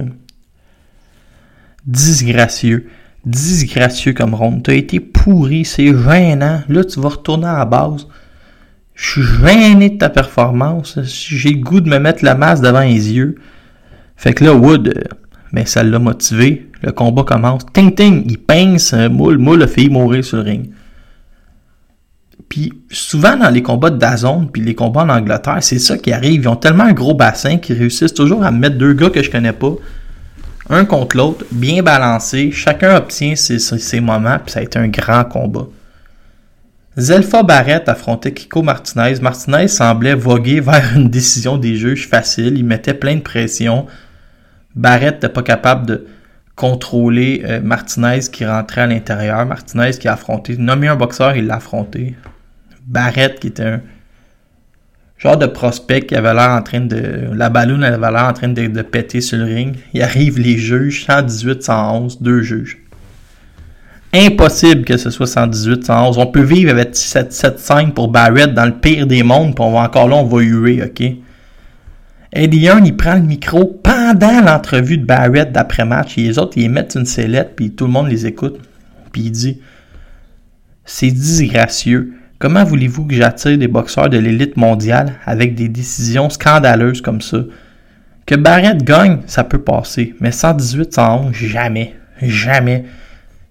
[1.86, 2.88] Disgracieux.
[3.24, 4.62] Disgracieux comme ronde.
[4.64, 6.62] T'as été pourri, c'est gênant.
[6.68, 8.06] Là, tu vas retourner à la base.
[8.94, 10.98] Je suis gêné de ta performance.
[11.02, 13.36] J'ai le goût de me mettre la masse devant les yeux.
[14.16, 15.02] Fait que là, Wood, euh,
[15.52, 16.70] ben, ça l'a motivé.
[16.82, 17.62] Le combat commence.
[17.72, 19.38] Ting ting, il pince moule.
[19.38, 20.70] Moule a fait mourir sur ring.
[22.48, 26.12] Puis souvent dans les combats de Dazone, puis les combats en Angleterre, c'est ça qui
[26.12, 26.42] arrive.
[26.42, 29.30] Ils ont tellement un gros bassin qu'ils réussissent toujours à mettre deux gars que je
[29.30, 29.72] connais pas,
[30.70, 32.50] un contre l'autre, bien balancés.
[32.52, 35.66] Chacun obtient ses moments, puis ça a été un grand combat.
[36.96, 39.20] Zelfa Barrett affrontait Kiko Martinez.
[39.20, 42.56] Martinez semblait voguer vers une décision des juges facile.
[42.56, 43.86] Il mettait plein de pression.
[44.76, 46.06] Barrett n'était pas capable de
[46.54, 49.44] contrôler euh, Martinez qui rentrait à l'intérieur.
[49.44, 50.56] Martinez qui a affronté.
[50.56, 52.14] Nommé un boxeur, il l'a affronté.
[52.86, 53.80] Barrett qui était un
[55.18, 57.28] genre de prospect qui avait l'air en train de.
[57.32, 59.76] La balloune avait l'air en train de, de péter sur le ring.
[59.94, 62.83] Il arrive les juges, 118, 111, deux juges.
[64.16, 66.18] Impossible que ce soit 118, 111.
[66.18, 69.64] On peut vivre avec 7, 7, 5 pour Barrett dans le pire des mondes, puis
[69.64, 71.02] encore là, on va huer, ok?
[72.32, 76.70] Eddie Hearn, il prend le micro pendant l'entrevue de Barrett d'après-match, et les autres, ils
[76.70, 78.60] mettent une sellette, puis tout le monde les écoute.
[79.10, 79.60] Puis il dit
[80.84, 82.14] C'est disgracieux.
[82.38, 87.38] Comment voulez-vous que j'attire des boxeurs de l'élite mondiale avec des décisions scandaleuses comme ça?
[88.26, 91.96] Que Barrett gagne, ça peut passer, mais 118, 111, jamais.
[92.22, 92.84] Jamais.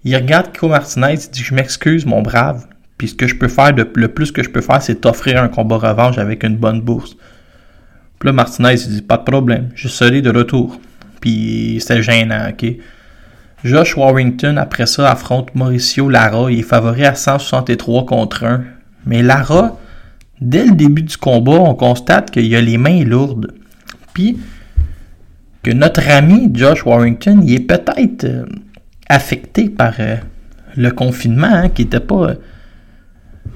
[0.05, 2.65] Il regarde Kiko Martinez, il dit Je m'excuse, mon brave.
[2.97, 5.47] Puis ce que je peux faire, le plus que je peux faire, c'est t'offrir un
[5.47, 7.15] combat revanche avec une bonne bourse.
[8.19, 10.79] Puis là, Martinez, il dit Pas de problème, je serai de retour.
[11.21, 12.65] Puis c'était gênant, ok?
[13.63, 16.51] Josh Warrington, après ça, affronte Mauricio Lara.
[16.51, 18.63] Il est favori à 163 contre 1.
[19.05, 19.77] Mais Lara,
[20.41, 23.53] dès le début du combat, on constate qu'il a les mains lourdes.
[24.13, 24.37] Puis
[25.63, 28.27] que notre ami Josh Warrington, il est peut-être
[29.13, 30.15] euh, affecté par euh,
[30.75, 32.35] le confinement, hein, qui n'était pas euh,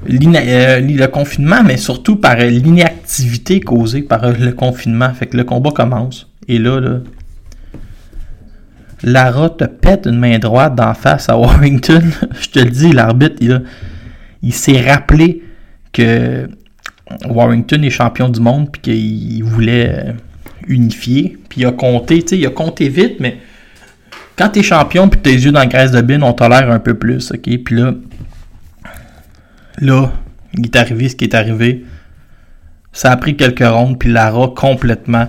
[0.10, 5.14] euh, le confinement, mais surtout par l'inactivité causée par le confinement.
[5.14, 6.30] Fait que le combat commence.
[6.48, 7.00] Et là,
[9.04, 12.04] Lara te pète une main droite d'en face à Warrington.
[12.40, 13.36] Je te le dis, l'arbitre,
[14.42, 15.44] il, s'est rappelé
[15.92, 16.50] que
[17.28, 20.16] Warrington est champion du monde puis qu'il voulait
[20.68, 21.38] unifier.
[21.50, 23.38] Puis il a compté, tu sais, il a compté vite, mais
[24.38, 26.94] quand t'es champion puis tes yeux dans la graisse de bine, on tolère un peu
[26.94, 27.64] plus, ok?
[27.64, 27.94] Puis là,
[29.80, 30.12] là,
[30.54, 31.86] il est arrivé ce qui est arrivé.
[32.94, 35.28] Ça a pris quelques rondes, puis Lara complètement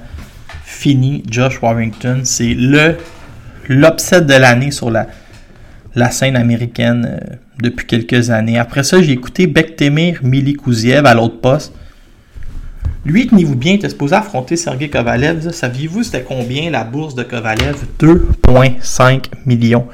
[0.65, 1.23] fini.
[1.29, 2.97] Josh Warrington, c'est le
[3.69, 5.07] de l'année sur la,
[5.95, 8.59] la scène américaine euh, depuis quelques années.
[8.59, 11.75] Après ça, j'ai écouté Bektemir Milikouziev à l'autre poste.
[13.09, 15.51] Lui, tenez-vous bien, il était supposé affronter Sergei Kovalev.
[15.51, 17.87] Saviez-vous c'était combien la bourse de Kovalev?
[17.99, 19.87] 2,5 millions.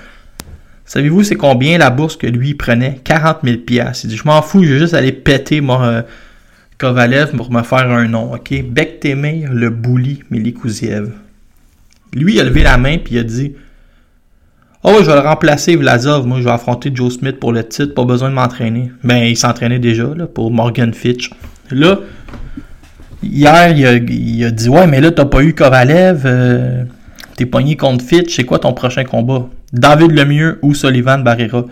[0.85, 2.99] Savez-vous c'est combien la bourse que lui prenait?
[3.05, 4.07] 40 000 piastres.
[4.07, 6.03] Il dit, je m'en fous, je vais juste aller péter moi, euh,
[6.77, 8.35] Kovalev pour me faire un nom.
[8.35, 8.53] ok?
[8.65, 11.13] Bektemir le bouli Milikouziev.
[12.15, 13.53] Lui, il a levé la main puis il a dit
[14.83, 16.27] Oh, je vais le remplacer, Vlasov.
[16.27, 17.95] Moi, je vais affronter Joe Smith pour le titre.
[17.95, 18.91] Pas besoin de m'entraîner.
[19.05, 21.31] Ben, il s'entraînait déjà pour Morgan Fitch.
[21.71, 22.01] Là,
[23.25, 26.23] hier, il a, dit Ouais, mais là, t'as pas eu Kovalev.
[26.25, 26.85] euh,
[27.37, 28.37] T'es pogné contre Fitch.
[28.37, 29.49] C'est quoi ton prochain combat?
[29.73, 31.65] David Lemieux ou Sullivan Barrera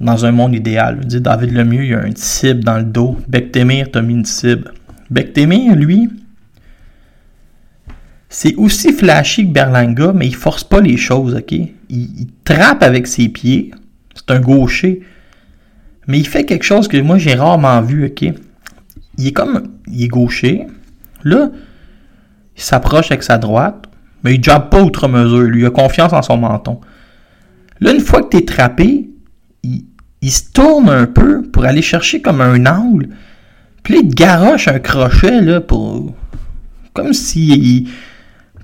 [0.00, 1.00] Dans un monde idéal.
[1.04, 3.18] Dit David Lemieux, il a une cible dans le dos.
[3.28, 4.72] Bektemir, t'as mis une cible.
[5.10, 6.08] Bektemir, lui,
[8.28, 11.52] c'est aussi flashy que Berlanga, mais il force pas les choses, ok?
[11.52, 13.70] Il, il trappe avec ses pieds.
[14.14, 15.00] C'est un gaucher.
[16.06, 18.32] Mais il fait quelque chose que moi j'ai rarement vu, ok?
[19.18, 19.62] Il est comme.
[19.86, 20.66] Il est gaucher.
[21.22, 21.50] Là,
[22.56, 23.86] il s'approche avec sa droite.
[24.22, 25.42] Mais il jabbe pas outre mesure.
[25.42, 26.80] Lui, il a confiance en son menton.
[27.80, 29.10] Là, une fois que t'es trappé,
[29.62, 29.84] il,
[30.22, 33.08] il se tourne un peu pour aller chercher comme un angle.
[33.82, 36.14] Puis là, il te garoche un crochet, là, pour.
[36.94, 37.88] Comme si.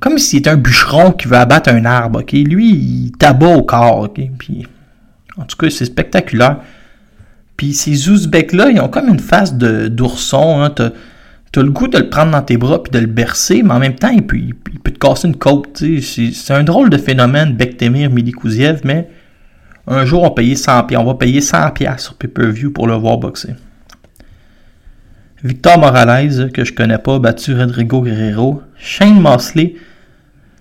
[0.01, 2.33] Comme s'il était un bûcheron qui veut abattre un arbre, ok?
[2.33, 4.21] Lui, il tabat au corps, ok?
[4.39, 4.67] Puis.
[5.37, 6.61] En tout cas, c'est spectaculaire.
[7.61, 10.71] Puis ces Ouzbeks-là, ils ont comme une face d'ourson, hein.
[10.71, 13.79] T'as, le goût de le prendre dans tes bras puis de le bercer, mais en
[13.79, 15.83] même temps, il peut, il peut- te casser une côte.
[16.01, 19.11] C'est, un drôle de phénomène, Bektemir Milikouziev, mais
[19.87, 22.95] un jour, on, payait 100, pi- on va payer 100$ piastres sur pay-per-view pour le
[22.95, 23.51] voir boxer.
[25.45, 28.63] Victor Morales, que je connais pas, battu Rodrigo Guerrero.
[28.79, 29.75] Shane Mosley,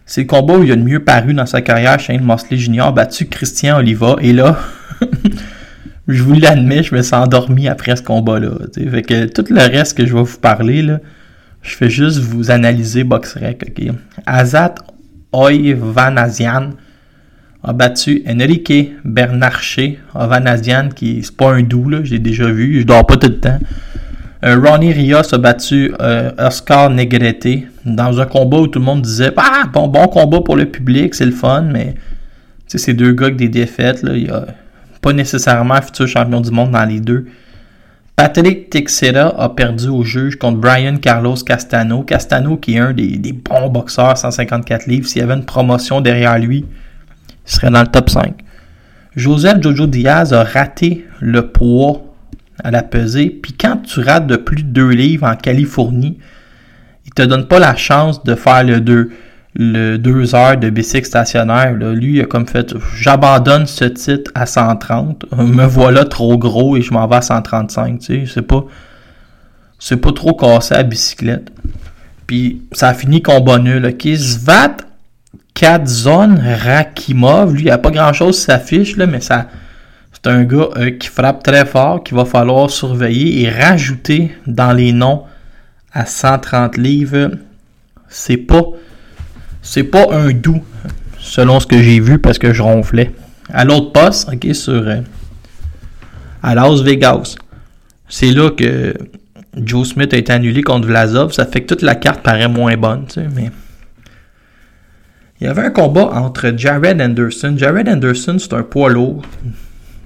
[0.06, 1.98] C'est le combat où il a le mieux paru dans sa carrière.
[1.98, 2.92] Shane Mosley Jr.
[2.94, 4.18] battu Christian Oliva.
[4.22, 4.58] Et là,
[6.10, 8.50] je vous l'admets, je me suis endormi après ce combat-là.
[8.74, 10.86] Fait que tout le reste que je vais vous parler,
[11.62, 13.64] je fais juste vous analyser BoxRec.
[13.70, 13.94] ok?
[14.26, 14.76] Azat
[15.32, 16.72] Oyvanasian
[17.64, 19.80] a battu Enrique Bernarche
[20.16, 23.40] Oyvanasian, qui c'est pas un doux, là, je déjà vu, je dors pas tout le
[23.40, 23.60] temps.
[24.44, 29.02] Euh, Ronnie Rios a battu euh, Oscar Negrete dans un combat où tout le monde
[29.02, 31.96] disait Ah, bon, bon combat pour le public, c'est le fun, mais
[32.66, 34.02] c'est deux gars avec des défaites.
[34.02, 34.48] Là, il y a
[35.02, 37.26] pas nécessairement futur champion du monde dans les deux.
[38.16, 42.04] Patrick Teixeira a perdu au juge contre Brian Carlos Castano.
[42.04, 45.08] Castano qui est un des, bons boxeurs 154 livres.
[45.08, 46.66] S'il y avait une promotion derrière lui,
[47.48, 48.34] il serait dans le top 5.
[49.16, 52.02] Joseph Jojo Diaz a raté le poids
[52.62, 53.30] à la pesée.
[53.30, 56.18] Puis quand tu rates de plus de 2 livres en Californie,
[57.06, 59.12] il te donne pas la chance de faire le 2
[59.60, 61.74] le 2 heures de bicycle stationnaire.
[61.74, 65.26] Lui, il a comme fait j'abandonne ce titre à 130.
[65.38, 68.00] Me voilà trop gros et je m'en vais à 135.
[68.00, 68.64] Tu sais, c'est pas.
[69.78, 71.52] C'est pas trop cassé à bicyclette.
[72.26, 73.86] Puis ça a fini combat nul.
[73.86, 74.78] Ok, Svat
[75.54, 79.48] Kadzon Rakimov, lui, il n'y a pas grand chose qui s'affiche, mais ça.
[80.14, 84.74] C'est un gars euh, qui frappe très fort, qu'il va falloir surveiller et rajouter dans
[84.74, 85.24] les noms
[85.94, 87.32] à 130 livres.
[88.10, 88.64] C'est pas
[89.62, 90.62] c'est pas un doux,
[91.20, 93.12] selon ce que j'ai vu, parce que je ronflais.
[93.52, 94.88] À l'autre poste, ok, sur.
[94.88, 95.02] Euh,
[96.42, 97.36] à Las Vegas.
[98.08, 98.94] C'est là que
[99.58, 101.34] Joe Smith a été annulé contre Vlasov.
[101.34, 103.52] Ça fait que toute la carte paraît moins bonne, tu sais, mais.
[105.42, 107.56] Il y avait un combat entre Jared Anderson.
[107.58, 109.22] Jared Anderson, c'est un poids lourd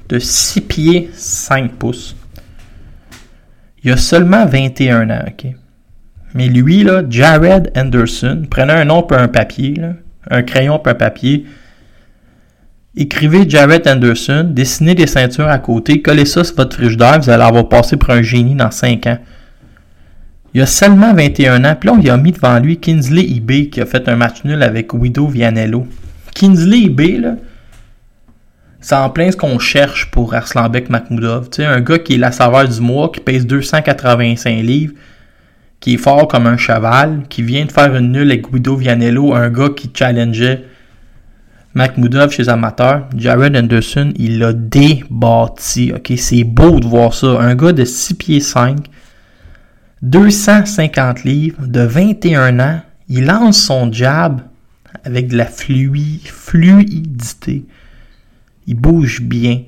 [0.10, 2.16] de 6 pieds 5 pouces.
[3.84, 5.54] Il a seulement 21 ans, ok?
[6.34, 9.76] Mais lui, là, Jared Anderson, prenez un nom pour un papier,
[10.30, 11.46] un crayon pour un papier,
[12.96, 17.44] écrivez Jared Anderson, dessinez des ceintures à côté, collez ça sur votre frigidaire, vous allez
[17.44, 19.18] avoir passé pour un génie dans 5 ans.
[20.56, 23.82] Il a seulement 21 ans, puis là, on a mis devant lui Kinsley eBay qui
[23.82, 25.88] a fait un match nul avec Guido Vianello.
[26.36, 27.36] Kinsley eBay, là,
[28.80, 31.50] c'est en plein ce qu'on cherche pour Arslanbek Makhmoudov.
[31.50, 34.94] Tu sais, un gars qui est la saveur du mois, qui pèse 285 livres,
[35.84, 39.34] qui est fort comme un cheval, qui vient de faire une nulle avec Guido Vianello,
[39.34, 40.64] un gars qui challengeait
[41.74, 43.10] Makhmoudov chez les amateurs.
[43.18, 45.92] Jared Anderson, il l'a débattu.
[46.16, 47.38] C'est beau de voir ça.
[47.38, 48.78] Un gars de 6 pieds 5,
[50.04, 54.40] 250 livres, de 21 ans, il lance son jab
[55.04, 56.16] avec de la fluidité.
[58.68, 59.64] Il bouge bien.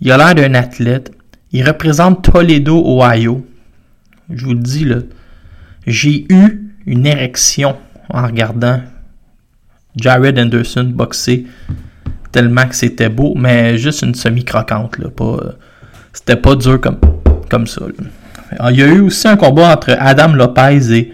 [0.00, 1.12] Il a l'air d'un athlète.
[1.52, 3.46] Il représente Toledo, Ohio.
[4.30, 5.00] Je vous le dis, là.
[5.90, 7.76] J'ai eu une érection
[8.08, 8.80] en regardant
[9.96, 11.46] Jared Anderson boxer
[12.30, 14.98] tellement que c'était beau, mais juste une semi-croquante.
[14.98, 15.36] Là, pas,
[16.12, 16.98] c'était pas dur comme,
[17.48, 17.82] comme ça.
[18.70, 21.12] Il y a eu aussi un combat entre Adam Lopez et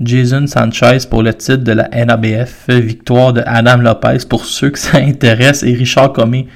[0.00, 2.68] Jason Sanchez pour le titre de la NABF.
[2.68, 5.62] Victoire de Adam Lopez pour ceux que ça intéresse.
[5.62, 6.48] Et Richard Comey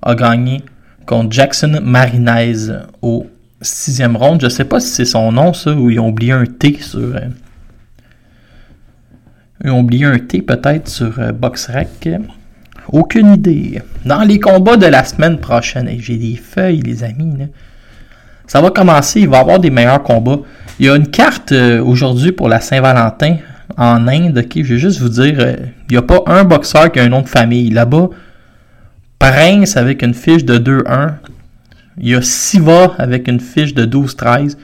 [0.00, 0.62] a gagné
[1.04, 2.70] contre Jackson Marinez
[3.02, 3.26] au
[3.62, 4.40] sixième ronde.
[4.42, 7.00] Je sais pas si c'est son nom, ça, ou ils ont oublié un T sur.
[7.00, 7.28] Euh,
[9.64, 12.08] ils ont oublié un T peut-être sur euh, BoxRec.
[12.88, 13.80] Aucune idée.
[14.04, 17.32] Dans les combats de la semaine prochaine, j'ai des feuilles, les amis.
[18.46, 20.40] Ça va commencer, il va y avoir des meilleurs combats.
[20.78, 23.36] Il y a une carte euh, aujourd'hui pour la Saint-Valentin
[23.76, 24.38] en Inde.
[24.38, 25.38] Ok, je vais juste vous dire,
[25.88, 27.70] il n'y a pas un boxeur qui a un nom de famille.
[27.70, 28.08] Là-bas,
[29.18, 31.12] Prince avec une fiche de 2-1.
[31.98, 34.56] Il y a Siva avec une fiche de 12-13.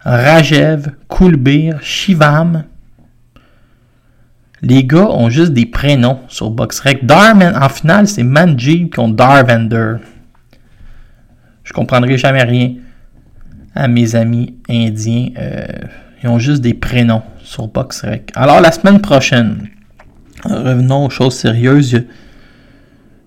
[0.00, 2.64] Rajev, Kulbir, Shivam.
[4.62, 7.04] Les gars ont juste des prénoms sur BoxRec.
[7.04, 9.96] Darman, en finale, c'est Manji contre Darvender.
[11.62, 12.74] Je comprendrai jamais rien
[13.74, 15.28] à mes amis indiens.
[15.38, 15.66] Euh,
[16.22, 18.32] ils ont juste des prénoms sur BoxRec.
[18.34, 19.68] Alors, la semaine prochaine,
[20.44, 22.04] revenons aux choses sérieuses.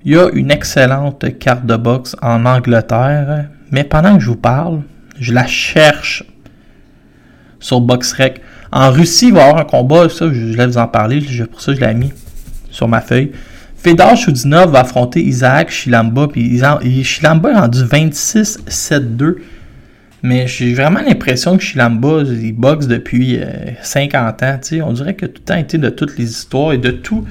[0.03, 4.35] Il y a une excellente carte de boxe en Angleterre, mais pendant que je vous
[4.35, 4.81] parle,
[5.19, 6.23] je la cherche
[7.59, 8.41] sur BoxRec.
[8.71, 11.21] En Russie, il va y avoir un combat, ça, je vais vous en parler,
[11.51, 12.11] pour ça je l'ai mis
[12.71, 13.31] sur ma feuille.
[13.75, 16.59] Fedor Choudinov va affronter Isaac Shilamba, puis
[17.03, 19.35] Shilamba est rendu 26-7-2.
[20.23, 23.39] Mais j'ai vraiment l'impression que Shilamba, il boxe depuis
[23.81, 24.59] 50 euh, ans.
[24.89, 27.25] On dirait que tout le temps été de toutes les histoires et de tout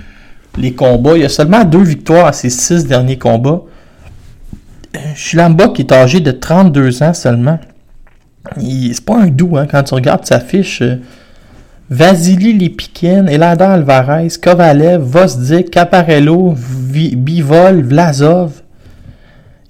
[0.57, 1.17] les combats.
[1.17, 3.63] Il y a seulement deux victoires à ses six derniers combats.
[5.15, 7.59] Chilamba qui est âgé de 32 ans seulement.
[8.59, 10.83] C'est pas un doux hein, quand tu regardes sa fiche.
[11.89, 18.63] Vasily Lipikin, Elada Alvarez, Kovalev, Vosdik, Caparello, Bivol, Vlasov.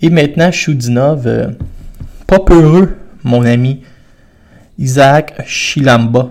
[0.03, 1.27] Et maintenant, Choudinov.
[1.27, 1.49] euh,
[2.27, 3.81] pas peureux, mon ami.
[4.79, 6.31] Isaac Chilamba.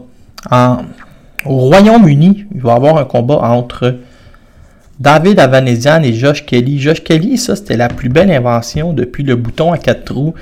[0.51, 3.97] Au Royaume-Uni, il va y avoir un combat entre
[4.99, 6.79] David Avanesian et Josh Kelly.
[6.79, 10.33] Josh Kelly, ça, c'était la plus belle invention depuis le bouton à quatre trous.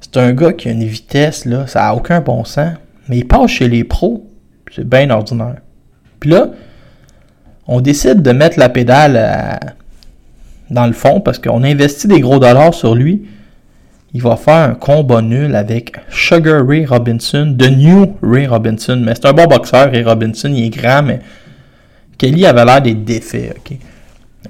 [0.00, 2.74] C'est un gars qui a une vitesse, là, ça a aucun bon sens.
[3.08, 4.28] Mais il passe chez les pros.
[4.74, 5.56] C'est bien ordinaire.
[6.18, 6.48] Puis là,
[7.68, 9.60] on décide de mettre la pédale
[10.70, 13.22] dans le fond parce qu'on investit des gros dollars sur lui.
[14.14, 19.00] Il va faire un combat nul avec Sugar Ray Robinson, The New Ray Robinson.
[19.02, 20.52] Mais c'est un bon boxeur, Ray Robinson.
[20.52, 21.20] Il est grand, mais
[22.18, 23.56] Kelly avait l'air des défaits.
[23.56, 23.78] ok?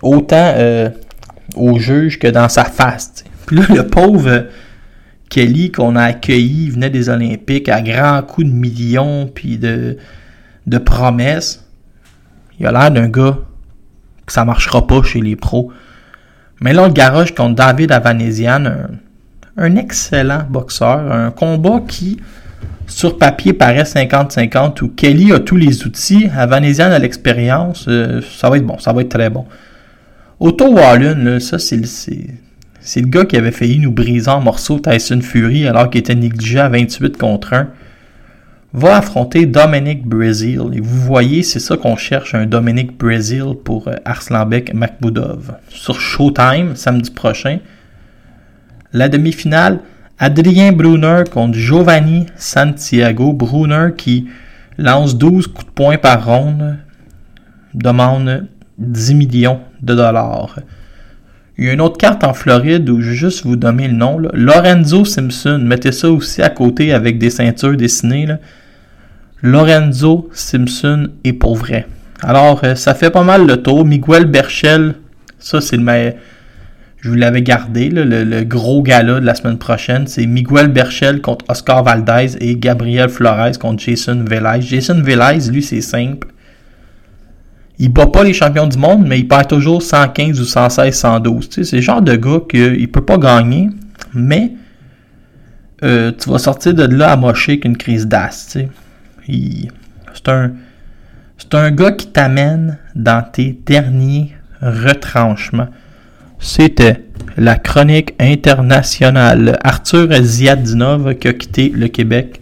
[0.02, 0.90] Autant euh,
[1.56, 3.24] au juge que dans sa face.
[3.46, 4.46] Puis là, le pauvre
[5.28, 9.96] Kelly qu'on a accueilli, il venait des Olympiques à grands coups de millions puis de,
[10.84, 11.64] promesses.
[12.60, 13.38] Il a l'air d'un gars
[14.26, 15.72] que ça marchera pas chez les pros.
[16.60, 18.90] Mais là, le garage contre David Avanesian, un,
[19.56, 22.18] un excellent boxeur, un combat qui,
[22.86, 28.50] sur papier, paraît 50-50, où Kelly a tous les outils, Avanesian a l'expérience, euh, ça
[28.50, 29.46] va être bon, ça va être très bon.
[30.42, 32.26] Otto Wallin, là, ça, c'est le, c'est,
[32.80, 36.16] c'est le gars qui avait failli nous briser en morceaux Tyson Fury alors qu'il était
[36.16, 37.68] négligé à 28 contre 1.
[38.72, 40.62] Va affronter Dominic Brazil.
[40.72, 45.58] Et vous voyez, c'est ça qu'on cherche, un Dominic Brazil pour euh, Arslanbek Makhmoudov.
[45.68, 47.60] Sur Showtime, samedi prochain.
[48.92, 49.78] La demi-finale,
[50.18, 53.32] Adrien Brunner contre Giovanni Santiago.
[53.32, 54.26] Brunner qui
[54.76, 56.78] lance 12 coups de poing par ronde,
[57.74, 60.56] demande 10 millions de dollars.
[61.58, 63.94] Il y a une autre carte en Floride où je vais juste vous donner le
[63.94, 64.18] nom.
[64.32, 65.60] Lorenzo Simpson.
[65.62, 68.26] Mettez ça aussi à côté avec des ceintures dessinées.
[68.26, 68.38] là.
[69.42, 71.86] Lorenzo Simpson est pour vrai.
[72.22, 73.84] Alors, euh, ça fait pas mal le tour.
[73.84, 74.94] Miguel Berchel,
[75.38, 76.12] ça c'est le.
[77.00, 80.06] Je vous l'avais gardé, le gros gala de la semaine prochaine.
[80.06, 84.62] C'est Miguel Berchel contre Oscar Valdez et Gabriel Flores contre Jason Velez.
[84.62, 86.28] Jason Velez, lui, c'est simple.
[87.82, 91.48] Il bat pas les champions du monde, mais il perd toujours 115 ou 116, 112.
[91.48, 93.70] Tu sais, c'est le genre de gars qu'il peut pas gagner,
[94.14, 94.52] mais
[95.82, 98.56] euh, tu vas sortir de là amoché qu'une crise d'as.
[99.26, 100.52] C'est un,
[101.36, 105.68] c'est un gars qui t'amène dans tes derniers retranchements.
[106.38, 107.02] C'était
[107.36, 109.58] la chronique internationale.
[109.64, 112.40] Arthur Ziadinov qui a quitté le Québec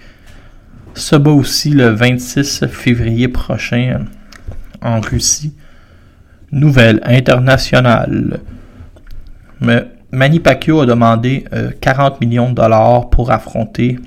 [0.92, 4.00] se bat aussi le 26 février prochain
[4.82, 5.52] en Russie.
[6.52, 8.40] Nouvelle internationale.
[9.60, 13.98] Mais Manny Pacquiao a demandé euh, 40 millions de dollars pour affronter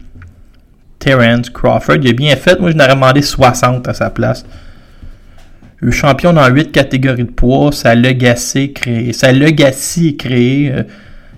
[1.00, 1.98] Terence Crawford.
[2.02, 2.60] Il a bien fait.
[2.60, 4.46] Moi, je n'aurais demandé 60 à sa place.
[5.80, 8.74] Le champion dans 8 catégories de poids, sa legacy
[9.34, 10.72] legacy créée.
[10.72, 10.84] euh,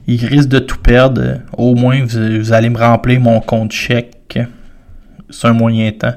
[0.07, 1.21] il risque de tout perdre.
[1.21, 4.39] Euh, Au moins, vous, vous allez me remplir mon compte chèque.
[5.29, 6.13] C'est un moyen temps.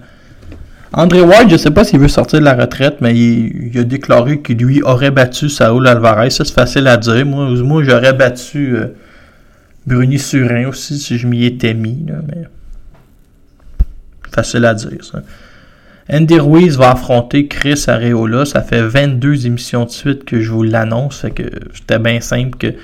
[0.93, 4.41] André Ward, je sais pas s'il veut sortir de la retraite, mais il, a déclaré
[4.41, 6.31] qu'il lui aurait battu Saul Alvarez.
[6.31, 7.27] Ça, c'est facile à dire.
[7.27, 8.87] Moi, moi j'aurais battu euh,
[9.87, 12.07] Bruni Surin aussi si je m'y étais mis.
[12.27, 12.45] mais
[14.33, 15.23] Facile à dire, ça.
[16.11, 18.47] Andy Ruiz va affronter Chris Areola.
[18.47, 21.27] Ça fait 22 émissions de suite que je vous l'annonce.
[21.75, 22.75] C'était bien simple que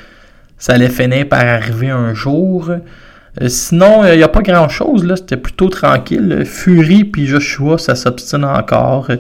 [0.59, 2.71] ça allait finir par arriver un jour.
[3.43, 5.05] Euh, sinon, il n'y a pas grand chose.
[5.05, 6.45] là C'était plutôt tranquille.
[6.45, 9.07] Fury puis Joshua, ça s'obstine encore.
[9.11, 9.17] Euh,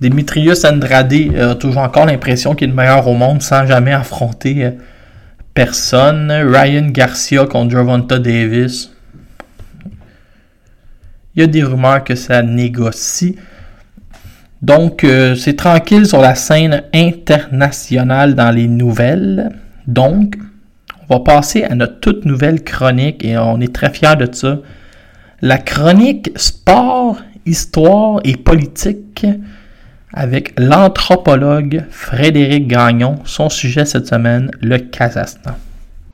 [0.00, 3.92] Demetrius Andrade euh, a toujours encore l'impression qu'il est le meilleur au monde sans jamais
[3.92, 4.70] affronter euh,
[5.54, 6.30] personne.
[6.30, 8.92] Ryan Garcia contre Gervonta Davis.
[11.34, 13.36] Il y a des rumeurs que ça négocie.
[14.62, 19.50] Donc, euh, c'est tranquille sur la scène internationale dans les nouvelles.
[19.86, 20.36] Donc,
[21.08, 24.58] on va passer à notre toute nouvelle chronique et on est très fiers de ça.
[25.40, 29.26] La chronique sport, histoire et politique
[30.12, 33.16] avec l'anthropologue Frédéric Gagnon.
[33.24, 35.52] Son sujet cette semaine, le Kazakhstan.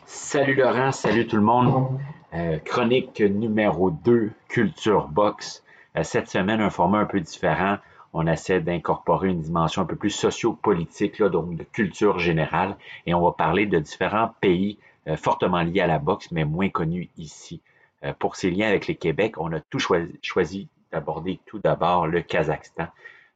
[0.06, 1.98] Salut Laurent, salut tout le monde.
[2.34, 5.62] Euh, chronique numéro 2, Culture Box.
[5.96, 7.76] Euh, cette semaine, un format un peu différent.
[8.16, 12.76] On essaie d'incorporer une dimension un peu plus sociopolitique, là, donc de culture générale.
[13.06, 16.68] Et on va parler de différents pays euh, fortement liés à la boxe, mais moins
[16.68, 17.60] connus ici.
[18.04, 22.06] Euh, pour ces liens avec le Québec, on a tout choisi, choisi d'aborder tout d'abord
[22.06, 22.86] le Kazakhstan,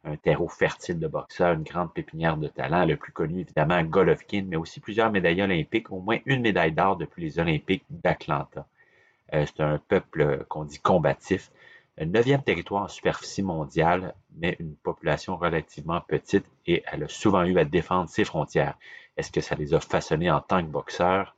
[0.04, 4.44] un terreau fertile de boxeurs, une grande pépinière de talent, le plus connu évidemment Golovkin,
[4.46, 8.64] mais aussi plusieurs médailles olympiques, au moins une médaille d'or depuis les Olympiques d'Atlanta.
[9.34, 11.50] Euh, c'est un peuple qu'on dit combatif,
[12.04, 17.58] neuvième territoire en superficie mondiale, mais une population relativement petite et elle a souvent eu
[17.58, 18.78] à défendre ses frontières.
[19.16, 21.34] Est-ce que ça les a façonnés en tant que boxeurs?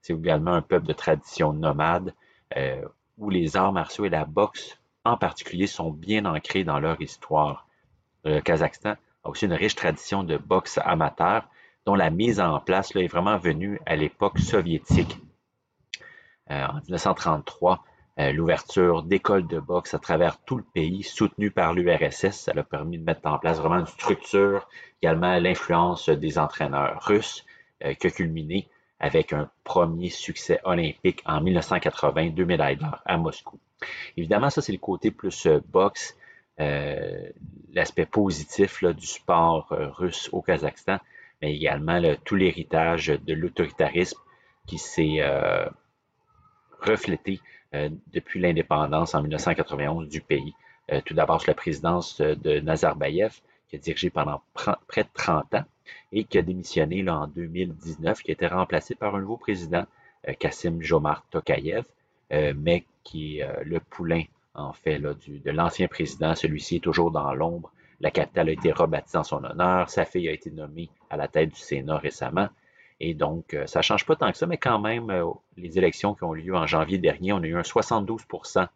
[0.00, 2.14] C'est également un peuple de tradition nomade
[2.56, 2.82] euh,
[3.18, 7.66] où les arts martiaux et la boxe en particulier sont bien ancrés dans leur histoire.
[8.24, 8.94] Le Kazakhstan
[9.24, 11.48] a aussi une riche tradition de boxe amateur
[11.84, 15.18] dont la mise en place est vraiment venue à l'époque soviétique.
[16.50, 17.76] Euh, en 1933, euh,
[18.18, 22.98] l'ouverture d'écoles de boxe à travers tout le pays, soutenues par l'URSS, ça a permis
[22.98, 24.68] de mettre en place vraiment une structure,
[25.02, 27.44] également l'influence des entraîneurs russes,
[27.84, 33.16] euh, qui a culminé avec un premier succès olympique en 1980, deux médailles d'or à
[33.16, 33.60] Moscou.
[34.16, 36.16] Évidemment, ça c'est le côté plus boxe,
[37.72, 40.98] l'aspect positif du sport russe au Kazakhstan
[41.40, 44.18] mais également tout l'héritage de l'autoritarisme
[44.66, 45.66] qui s'est euh,
[46.80, 50.54] reflété euh, depuis l'indépendance en 1991 du pays.
[50.90, 55.54] Euh, tout d'abord sous la présidence de Nazarbayev, qui a dirigé pendant près de 30
[55.54, 55.64] ans
[56.12, 59.84] et qui a démissionné en 2019, qui a été remplacé par un nouveau président,
[60.38, 61.84] Kassim Jomart Tokayev,
[62.30, 64.22] mais qui est le poulain
[64.54, 66.34] en fait de l'ancien président.
[66.34, 69.90] Celui-ci est toujours dans l'ombre la capitale a été rebâtie en son honneur.
[69.90, 72.48] Sa fille a été nommée à la tête du Sénat récemment.
[73.00, 75.24] Et donc, euh, ça ne change pas tant que ça, mais quand même, euh,
[75.56, 78.68] les élections qui ont lieu en janvier dernier, on a eu un 72%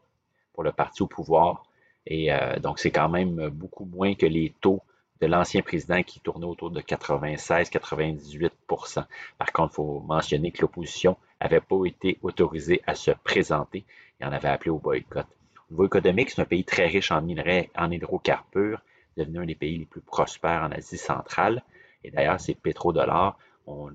[0.52, 1.64] pour le parti au pouvoir.
[2.06, 4.80] Et euh, donc, c'est quand même beaucoup moins que les taux
[5.20, 9.04] de l'ancien président qui tournait autour de 96-98%
[9.38, 13.84] Par contre, il faut mentionner que l'opposition n'avait pas été autorisée à se présenter
[14.20, 15.26] et en avait appelé au boycott.
[15.70, 18.80] Au niveau économique, c'est un pays très riche en minerais, en hydrocarbures
[19.16, 21.62] devenu un des pays les plus prospères en Asie centrale.
[22.04, 23.90] Et d'ailleurs, ces pétrodollars ont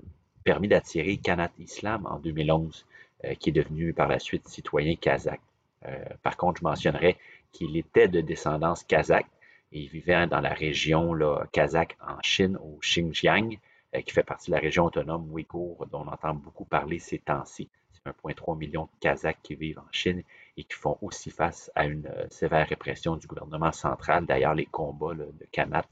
[0.48, 2.86] permis d'attirer Kanat Islam en 2011,
[3.26, 5.42] euh, qui est devenu par la suite citoyen kazakh.
[5.86, 7.18] Euh, par contre, je mentionnerai
[7.52, 9.26] qu'il était de descendance kazakh
[9.74, 11.14] et il vivait dans la région
[11.52, 13.58] kazakh en Chine, au Xinjiang,
[13.94, 17.20] euh, qui fait partie de la région autonome ouïghour, dont on entend beaucoup parler ces
[17.20, 17.70] temps-ci.
[18.06, 20.24] 1,3 million de Kazakhs qui vivent en Chine
[20.56, 24.26] et qui font aussi face à une sévère répression du gouvernement central.
[24.26, 25.86] D'ailleurs, les combats de Kanat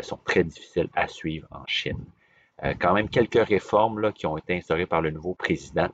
[0.00, 2.02] sont très difficiles à suivre en Chine.
[2.64, 5.88] Euh, quand même quelques réformes là, qui ont été instaurées par le nouveau président.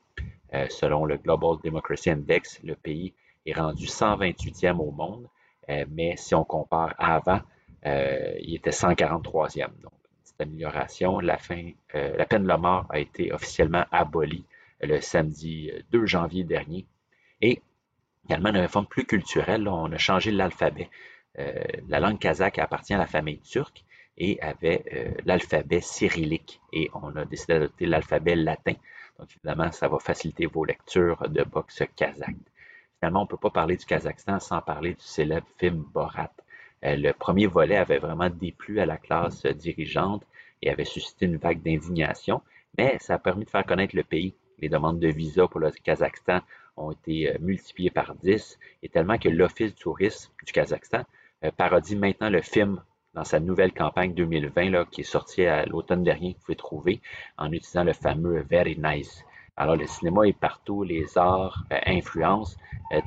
[0.70, 3.12] selon le Global Democracy Index, le pays
[3.44, 5.28] est rendu 128e au monde,
[5.90, 7.40] mais si on compare à avant,
[7.84, 9.68] il était 143e.
[9.82, 9.92] Donc,
[10.38, 11.20] cette amélioration.
[11.20, 14.44] La, peine de la mort a été officiellement abolie
[14.80, 16.86] le samedi 2 janvier dernier.
[17.40, 17.60] Et
[18.26, 20.90] également une réforme plus culturelle, on a changé l'alphabet.
[21.38, 23.84] Euh, la langue kazakh appartient à la famille turque
[24.18, 26.60] et avait euh, l'alphabet cyrillique.
[26.72, 28.74] Et on a décidé d'adopter l'alphabet latin.
[29.18, 32.36] Donc évidemment, ça va faciliter vos lectures de boxe kazakh.
[32.98, 36.32] Finalement, on ne peut pas parler du Kazakhstan sans parler du célèbre film Borat.
[36.84, 40.24] Euh, le premier volet avait vraiment déplu à la classe dirigeante
[40.62, 42.42] et avait suscité une vague d'indignation,
[42.76, 45.70] mais ça a permis de faire connaître le pays les demandes de visa pour le
[45.70, 46.40] Kazakhstan
[46.76, 51.04] ont été euh, multipliées par 10 et tellement que l'Office du tourisme du Kazakhstan
[51.56, 52.82] parodie maintenant le film
[53.18, 56.56] dans sa nouvelle campagne 2020 là, qui est sortie à l'automne dernier, que vous pouvez
[56.56, 57.00] trouver
[57.36, 59.24] en utilisant le fameux Very Nice.
[59.56, 62.56] Alors le cinéma est partout, les arts euh, influencent,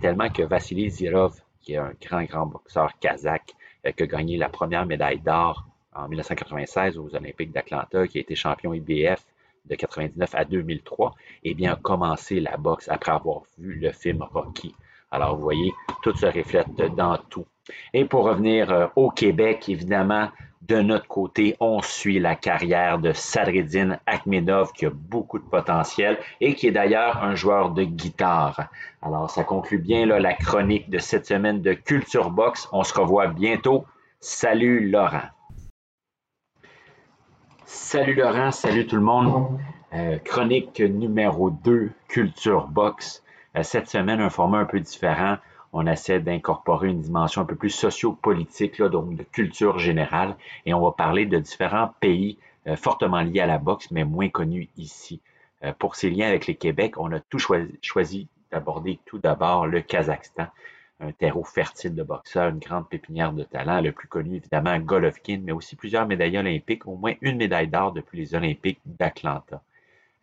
[0.02, 3.56] tellement que Vassili Zirov, qui est un grand, grand boxeur kazakh,
[3.96, 8.36] qui a gagné la première médaille d'or en 1996 aux Olympiques d'Atlanta, qui a été
[8.36, 9.26] champion IBF,
[9.66, 14.24] de 99 à 2003, eh bien, a commencé la boxe après avoir vu le film
[14.24, 14.76] Rocky.
[15.10, 15.72] Alors, vous voyez,
[16.04, 17.46] tout se reflète dans tout.
[17.94, 20.30] Et pour revenir euh, au Québec, évidemment,
[20.62, 26.18] de notre côté, on suit la carrière de Sadreddin Akhmedov, qui a beaucoup de potentiel
[26.40, 28.70] et qui est d'ailleurs un joueur de guitare.
[29.02, 32.70] Alors, ça conclut bien la chronique de cette semaine de Culture Box.
[32.72, 33.86] On se revoit bientôt.
[34.20, 35.30] Salut Laurent.
[37.66, 39.60] Salut Laurent, salut tout le monde.
[39.94, 43.24] Euh, chronique numéro 2, Culture Box.
[43.58, 45.38] Euh, cette semaine, un format un peu différent.
[45.74, 50.36] On essaie d'incorporer une dimension un peu plus socio-politique, donc de culture générale.
[50.66, 54.30] Et on va parler de différents pays euh, fortement liés à la boxe, mais moins
[54.30, 55.22] connus ici.
[55.78, 59.82] pour ces liens avec les Québec, on a tout choisi, choisi d'aborder tout d'abord le
[59.82, 60.48] Kazakhstan
[61.02, 63.82] un terreau fertile de boxeurs, une grande pépinière de talent.
[63.82, 67.92] Le plus connu, évidemment, Golovkin, mais aussi plusieurs médailles olympiques, au moins une médaille d'or
[67.92, 69.62] depuis les Olympiques d'Atlanta.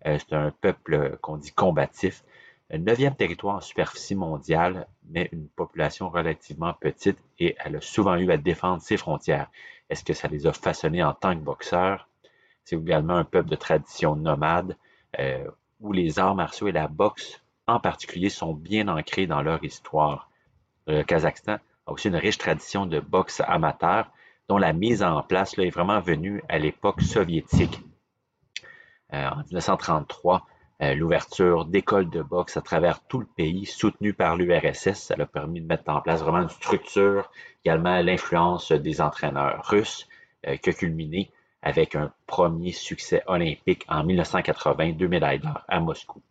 [0.07, 2.23] Euh, c'est un peuple qu'on dit combatif.
[2.71, 8.31] Neuvième territoire en superficie mondiale, mais une population relativement petite et elle a souvent eu
[8.31, 9.51] à défendre ses frontières.
[9.89, 12.09] Est-ce que ça les a façonnés en tant que boxeurs?
[12.65, 14.77] C'est également un peuple de tradition nomade
[15.19, 15.51] euh,
[15.81, 20.31] où les arts martiaux et la boxe en particulier sont bien ancrés dans leur histoire.
[20.87, 21.57] Le Kazakhstan
[21.87, 24.11] a aussi une riche tradition de boxe amateur
[24.49, 27.81] dont la mise en place est vraiment venue à l'époque soviétique.
[29.15, 34.37] Euh, en 1933, euh, l'ouverture d'écoles de boxe à travers tout le pays, soutenues par
[34.37, 37.31] l'URSS, ça a permis de mettre en place vraiment une structure,
[37.65, 40.09] également l'influence des entraîneurs russes,
[40.47, 41.31] euh, qui a culminé
[41.63, 46.23] avec un premier succès olympique en 1980, deux médailles d'or à Moscou.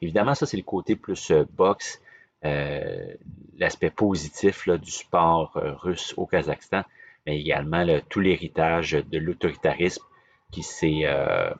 [0.00, 2.00] Évidemment, ça c'est le côté plus boxe,
[2.42, 6.84] l'aspect positif du sport russe au Kazakhstan
[7.26, 10.04] mais également tout l'héritage de l'autoritarisme
[10.50, 11.50] qui s'est euh,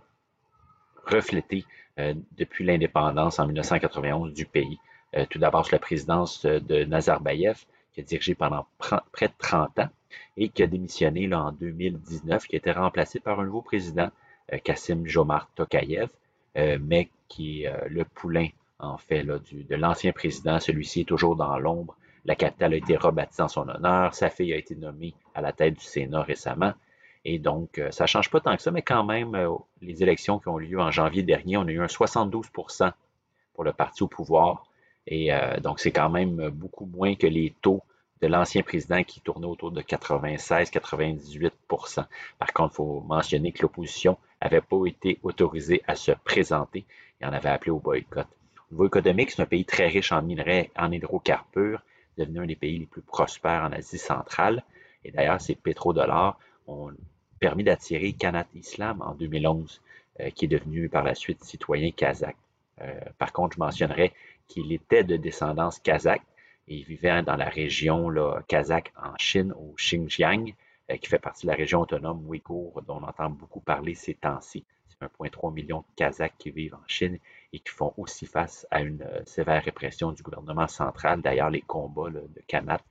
[1.07, 1.80] reflété euh,
[2.37, 4.79] depuis l'indépendance en 1991 du pays.
[5.17, 9.81] Euh, tout d'abord sous la présidence de Nazarbayev, qui a dirigé pendant près de 30
[9.81, 9.89] ans
[10.37, 14.11] et qui a démissionné en 2019, qui a été remplacé par un nouveau président,
[14.65, 16.09] Kassim Jomart Tokayev,
[16.57, 20.59] mais qui est le poulain en fait de l'ancien président.
[20.61, 24.15] Celui-ci est toujours dans l'ombre la capitale a été rebâtie en son honneur.
[24.15, 26.73] Sa fille a été nommée à la tête du Sénat récemment.
[27.25, 29.51] Et donc, euh, ça ne change pas tant que ça, mais quand même, euh,
[29.83, 32.93] les élections qui ont lieu en janvier dernier, on a eu un 72%
[33.55, 34.65] pour le parti au pouvoir.
[35.07, 37.83] Et euh, donc, c'est quand même beaucoup moins que les taux
[38.23, 42.05] de l'ancien président qui tournait autour de 96-98%
[42.39, 46.85] Par contre, il faut mentionner que l'opposition n'avait pas été autorisée à se présenter
[47.21, 48.27] et en avait appelé au boycott.
[48.71, 51.81] Au niveau économique, c'est un pays très riche en minerais, en hydrocarbures
[52.21, 54.63] devenu un des pays les plus prospères en Asie centrale.
[55.05, 56.39] Et d'ailleurs, ces pétrodollars
[57.41, 59.81] permis d'attirer Kanat Islam en 2011,
[60.21, 62.37] euh, qui est devenu par la suite citoyen kazakh.
[62.83, 64.13] Euh, par contre, je mentionnerai
[64.47, 66.23] qu'il était de descendance kazakh
[66.69, 68.13] et il vivait dans la région
[68.47, 70.53] kazakh en Chine, au Xinjiang,
[70.91, 74.15] euh, qui fait partie de la région autonome ouïghour, dont on entend beaucoup parler ces
[74.15, 74.65] temps-ci.
[75.01, 77.19] 1,3 million de Kazakhs qui vivent en Chine
[77.55, 81.23] et qui font aussi face à une sévère répression du gouvernement central.
[81.23, 82.83] D'ailleurs, les combats de Kanat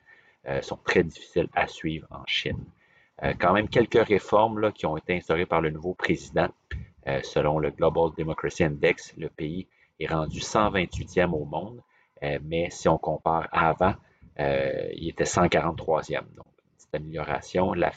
[0.63, 2.65] sont très difficiles à suivre en Chine.
[3.23, 6.49] Euh, quand même quelques réformes là, qui ont été instaurées par le nouveau président.
[7.23, 9.67] selon le Global Democracy Index, le pays
[9.99, 11.81] est rendu 128e au monde,
[12.43, 13.95] mais si on compare à avant,
[14.37, 16.21] il était 143e.
[16.35, 16.45] Donc,
[16.77, 17.73] cette amélioration.
[17.73, 17.91] La,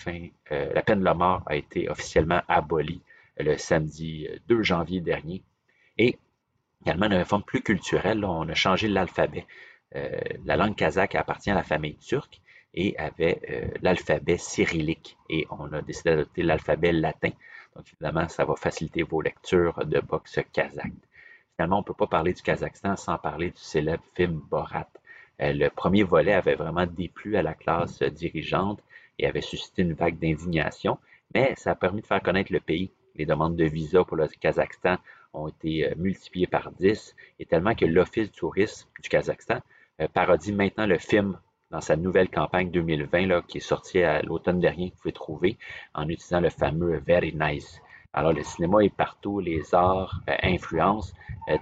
[0.50, 3.02] la peine de mort a été officiellement abolie
[3.38, 5.42] le samedi 2 euh, janvier dernier.
[5.98, 6.18] Et
[6.82, 9.46] également une réforme plus culturelle, on a changé l'alphabet.
[9.94, 12.40] Euh, la langue kazakh appartient à la famille turque
[12.74, 15.16] et avait euh, l'alphabet cyrillique.
[15.28, 17.30] Et on a décidé d'adopter l'alphabet latin.
[17.76, 20.92] Donc évidemment, ça va faciliter vos lectures de boxe kazakh.
[21.56, 24.88] Finalement, on ne peut pas parler du Kazakhstan sans parler du célèbre film Borat.
[25.38, 28.80] le premier volet avait vraiment déplu à la classe dirigeante
[29.18, 30.98] et avait suscité une vague d'indignation,
[31.34, 34.28] mais ça a permis de faire connaître le pays les demandes de visa pour le
[34.28, 34.96] Kazakhstan
[35.32, 39.60] ont été euh, multipliées par 10 et tellement que l'Office du tourisme du Kazakhstan
[40.00, 41.38] euh, parodie maintenant le film
[41.72, 45.12] dans sa nouvelle campagne 2020 là, qui est sortie à l'automne dernier, que vous pouvez
[45.12, 45.58] trouver
[45.94, 47.80] en utilisant le fameux Very Nice.
[48.12, 51.14] Alors le cinéma est partout, les arts euh, influencent,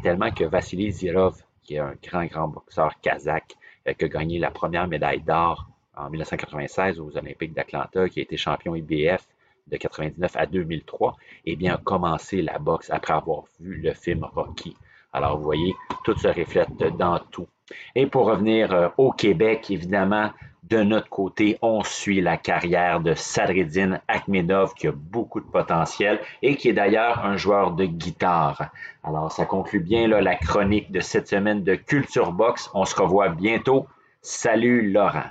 [0.03, 3.57] tellement que Vassili Zirov, qui est un grand, grand boxeur kazakh,
[3.97, 8.37] qui a gagné la première médaille d'or en 1996 aux Olympiques d'Atlanta, qui a été
[8.37, 9.27] champion IBF,
[9.71, 14.25] de 99 à 2003, eh bien, a commencé la boxe après avoir vu le film
[14.25, 14.77] Rocky.
[15.13, 17.47] Alors, vous voyez, tout se reflète dans tout.
[17.95, 20.31] Et pour revenir euh, au Québec, évidemment,
[20.71, 26.21] de notre côté, on suit la carrière de Sadreddin Akhmedov qui a beaucoup de potentiel
[26.43, 28.71] et qui est d'ailleurs un joueur de guitare.
[29.03, 32.71] Alors, ça conclut bien la chronique de cette semaine de Culture Box.
[32.73, 33.87] On se revoit bientôt.
[34.23, 35.31] Salut Laurent.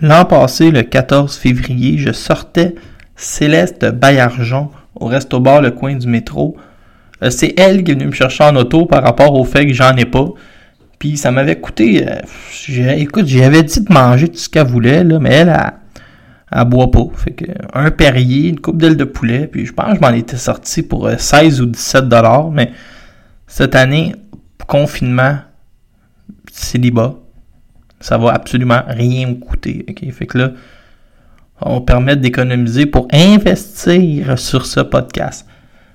[0.00, 2.74] L'an passé, le 14 février, je sortais
[3.16, 6.56] Céleste Baillargeon au resto bar Le Coin du métro.
[7.22, 9.74] Euh, c'est elle qui est venue me chercher en auto par rapport au fait que
[9.74, 10.28] j'en ai pas.
[11.02, 12.06] Puis ça m'avait coûté.
[12.08, 15.72] Euh, écoute, j'avais dit de manger tout ce qu'elle voulait, là, mais elle,
[16.52, 17.06] elle, boit pas.
[17.16, 17.44] Fait que
[17.74, 20.84] un Perrier, une coupe d'aile de poulet, puis je pense que je m'en étais sorti
[20.84, 22.52] pour 16 euh, ou 17 dollars.
[22.52, 22.70] Mais
[23.48, 24.14] cette année,
[24.68, 25.38] confinement,
[26.52, 27.16] célibat,
[27.98, 29.84] ça va absolument rien me coûter.
[30.12, 30.52] Fait que là,
[31.60, 35.48] on permet d'économiser pour investir sur ce podcast.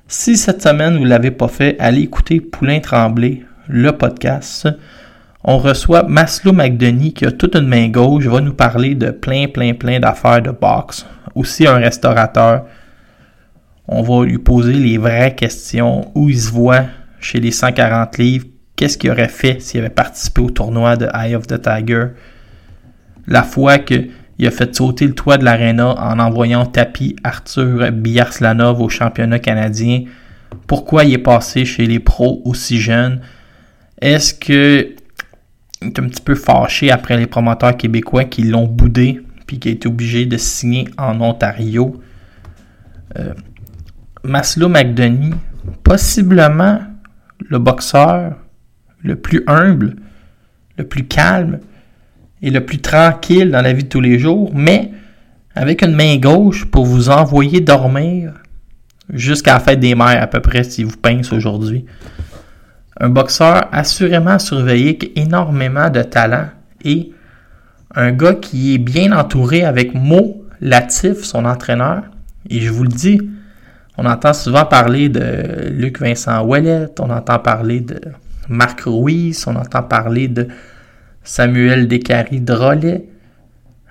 [0.09, 4.67] Si cette semaine vous ne l'avez pas fait, allez écouter Poulain Tremblay, le podcast.
[5.43, 9.47] On reçoit Maslow McDonough qui a toute une main gauche, va nous parler de plein,
[9.47, 11.05] plein, plein d'affaires de boxe.
[11.35, 12.65] Aussi un restaurateur.
[13.87, 16.85] On va lui poser les vraies questions, où il se voit
[17.19, 21.35] chez les 140 livres, qu'est-ce qu'il aurait fait s'il avait participé au tournoi de Eye
[21.35, 22.07] of the Tiger.
[23.27, 24.07] La fois que
[24.39, 29.39] il a fait sauter le toit de l'aréna en envoyant tapis Arthur Biarslanov au championnat
[29.39, 30.03] canadien.
[30.67, 33.21] Pourquoi il est passé chez les pros aussi jeune?
[34.01, 34.95] Est-ce que
[35.81, 39.71] est un petit peu fâché après les promoteurs québécois qui l'ont boudé puis qui a
[39.71, 42.01] été obligé de signer en Ontario?
[43.17, 43.33] Euh,
[44.23, 45.35] Maslow McDonough,
[45.83, 46.79] possiblement
[47.39, 48.35] le boxeur
[49.01, 49.95] le plus humble,
[50.77, 51.59] le plus calme
[52.41, 54.91] et le plus tranquille dans la vie de tous les jours, mais
[55.55, 58.33] avec une main gauche pour vous envoyer dormir
[59.11, 61.85] jusqu'à la fête des mères à peu près si vous pince aujourd'hui.
[62.99, 66.47] Un boxeur assurément surveillé qui énormément de talent
[66.83, 67.11] et
[67.95, 72.03] un gars qui est bien entouré avec Mo Latif, son entraîneur.
[72.49, 73.21] Et je vous le dis,
[73.97, 77.99] on entend souvent parler de Luc Vincent Ouellet, on entend parler de
[78.49, 80.47] Marc Ruiz, on entend parler de
[81.23, 83.05] Samuel Descaries Drolet.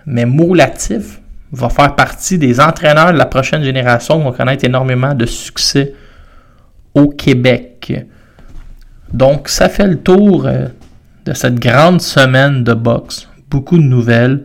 [0.06, 1.20] Mais Mo Latif
[1.52, 5.94] va faire partie des entraîneurs de la prochaine génération qui vont connaître énormément de succès
[6.94, 8.06] au Québec.
[9.12, 10.68] Donc, ça fait le tour euh,
[11.24, 13.28] de cette grande semaine de boxe.
[13.50, 14.44] Beaucoup de nouvelles.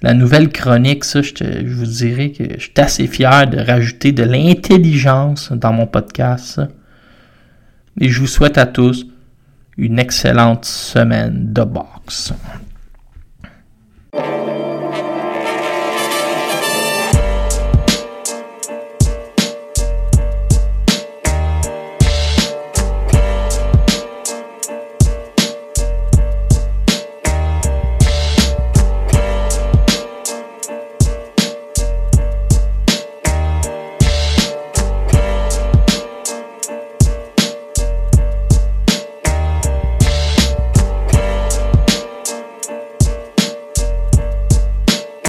[0.00, 4.22] La nouvelle chronique, ça, je, vous dirais que je suis assez fier de rajouter de
[4.22, 6.60] l'intelligence dans mon podcast.
[8.00, 9.06] Et je vous souhaite à tous
[9.76, 12.32] une excellente semaine de boxe.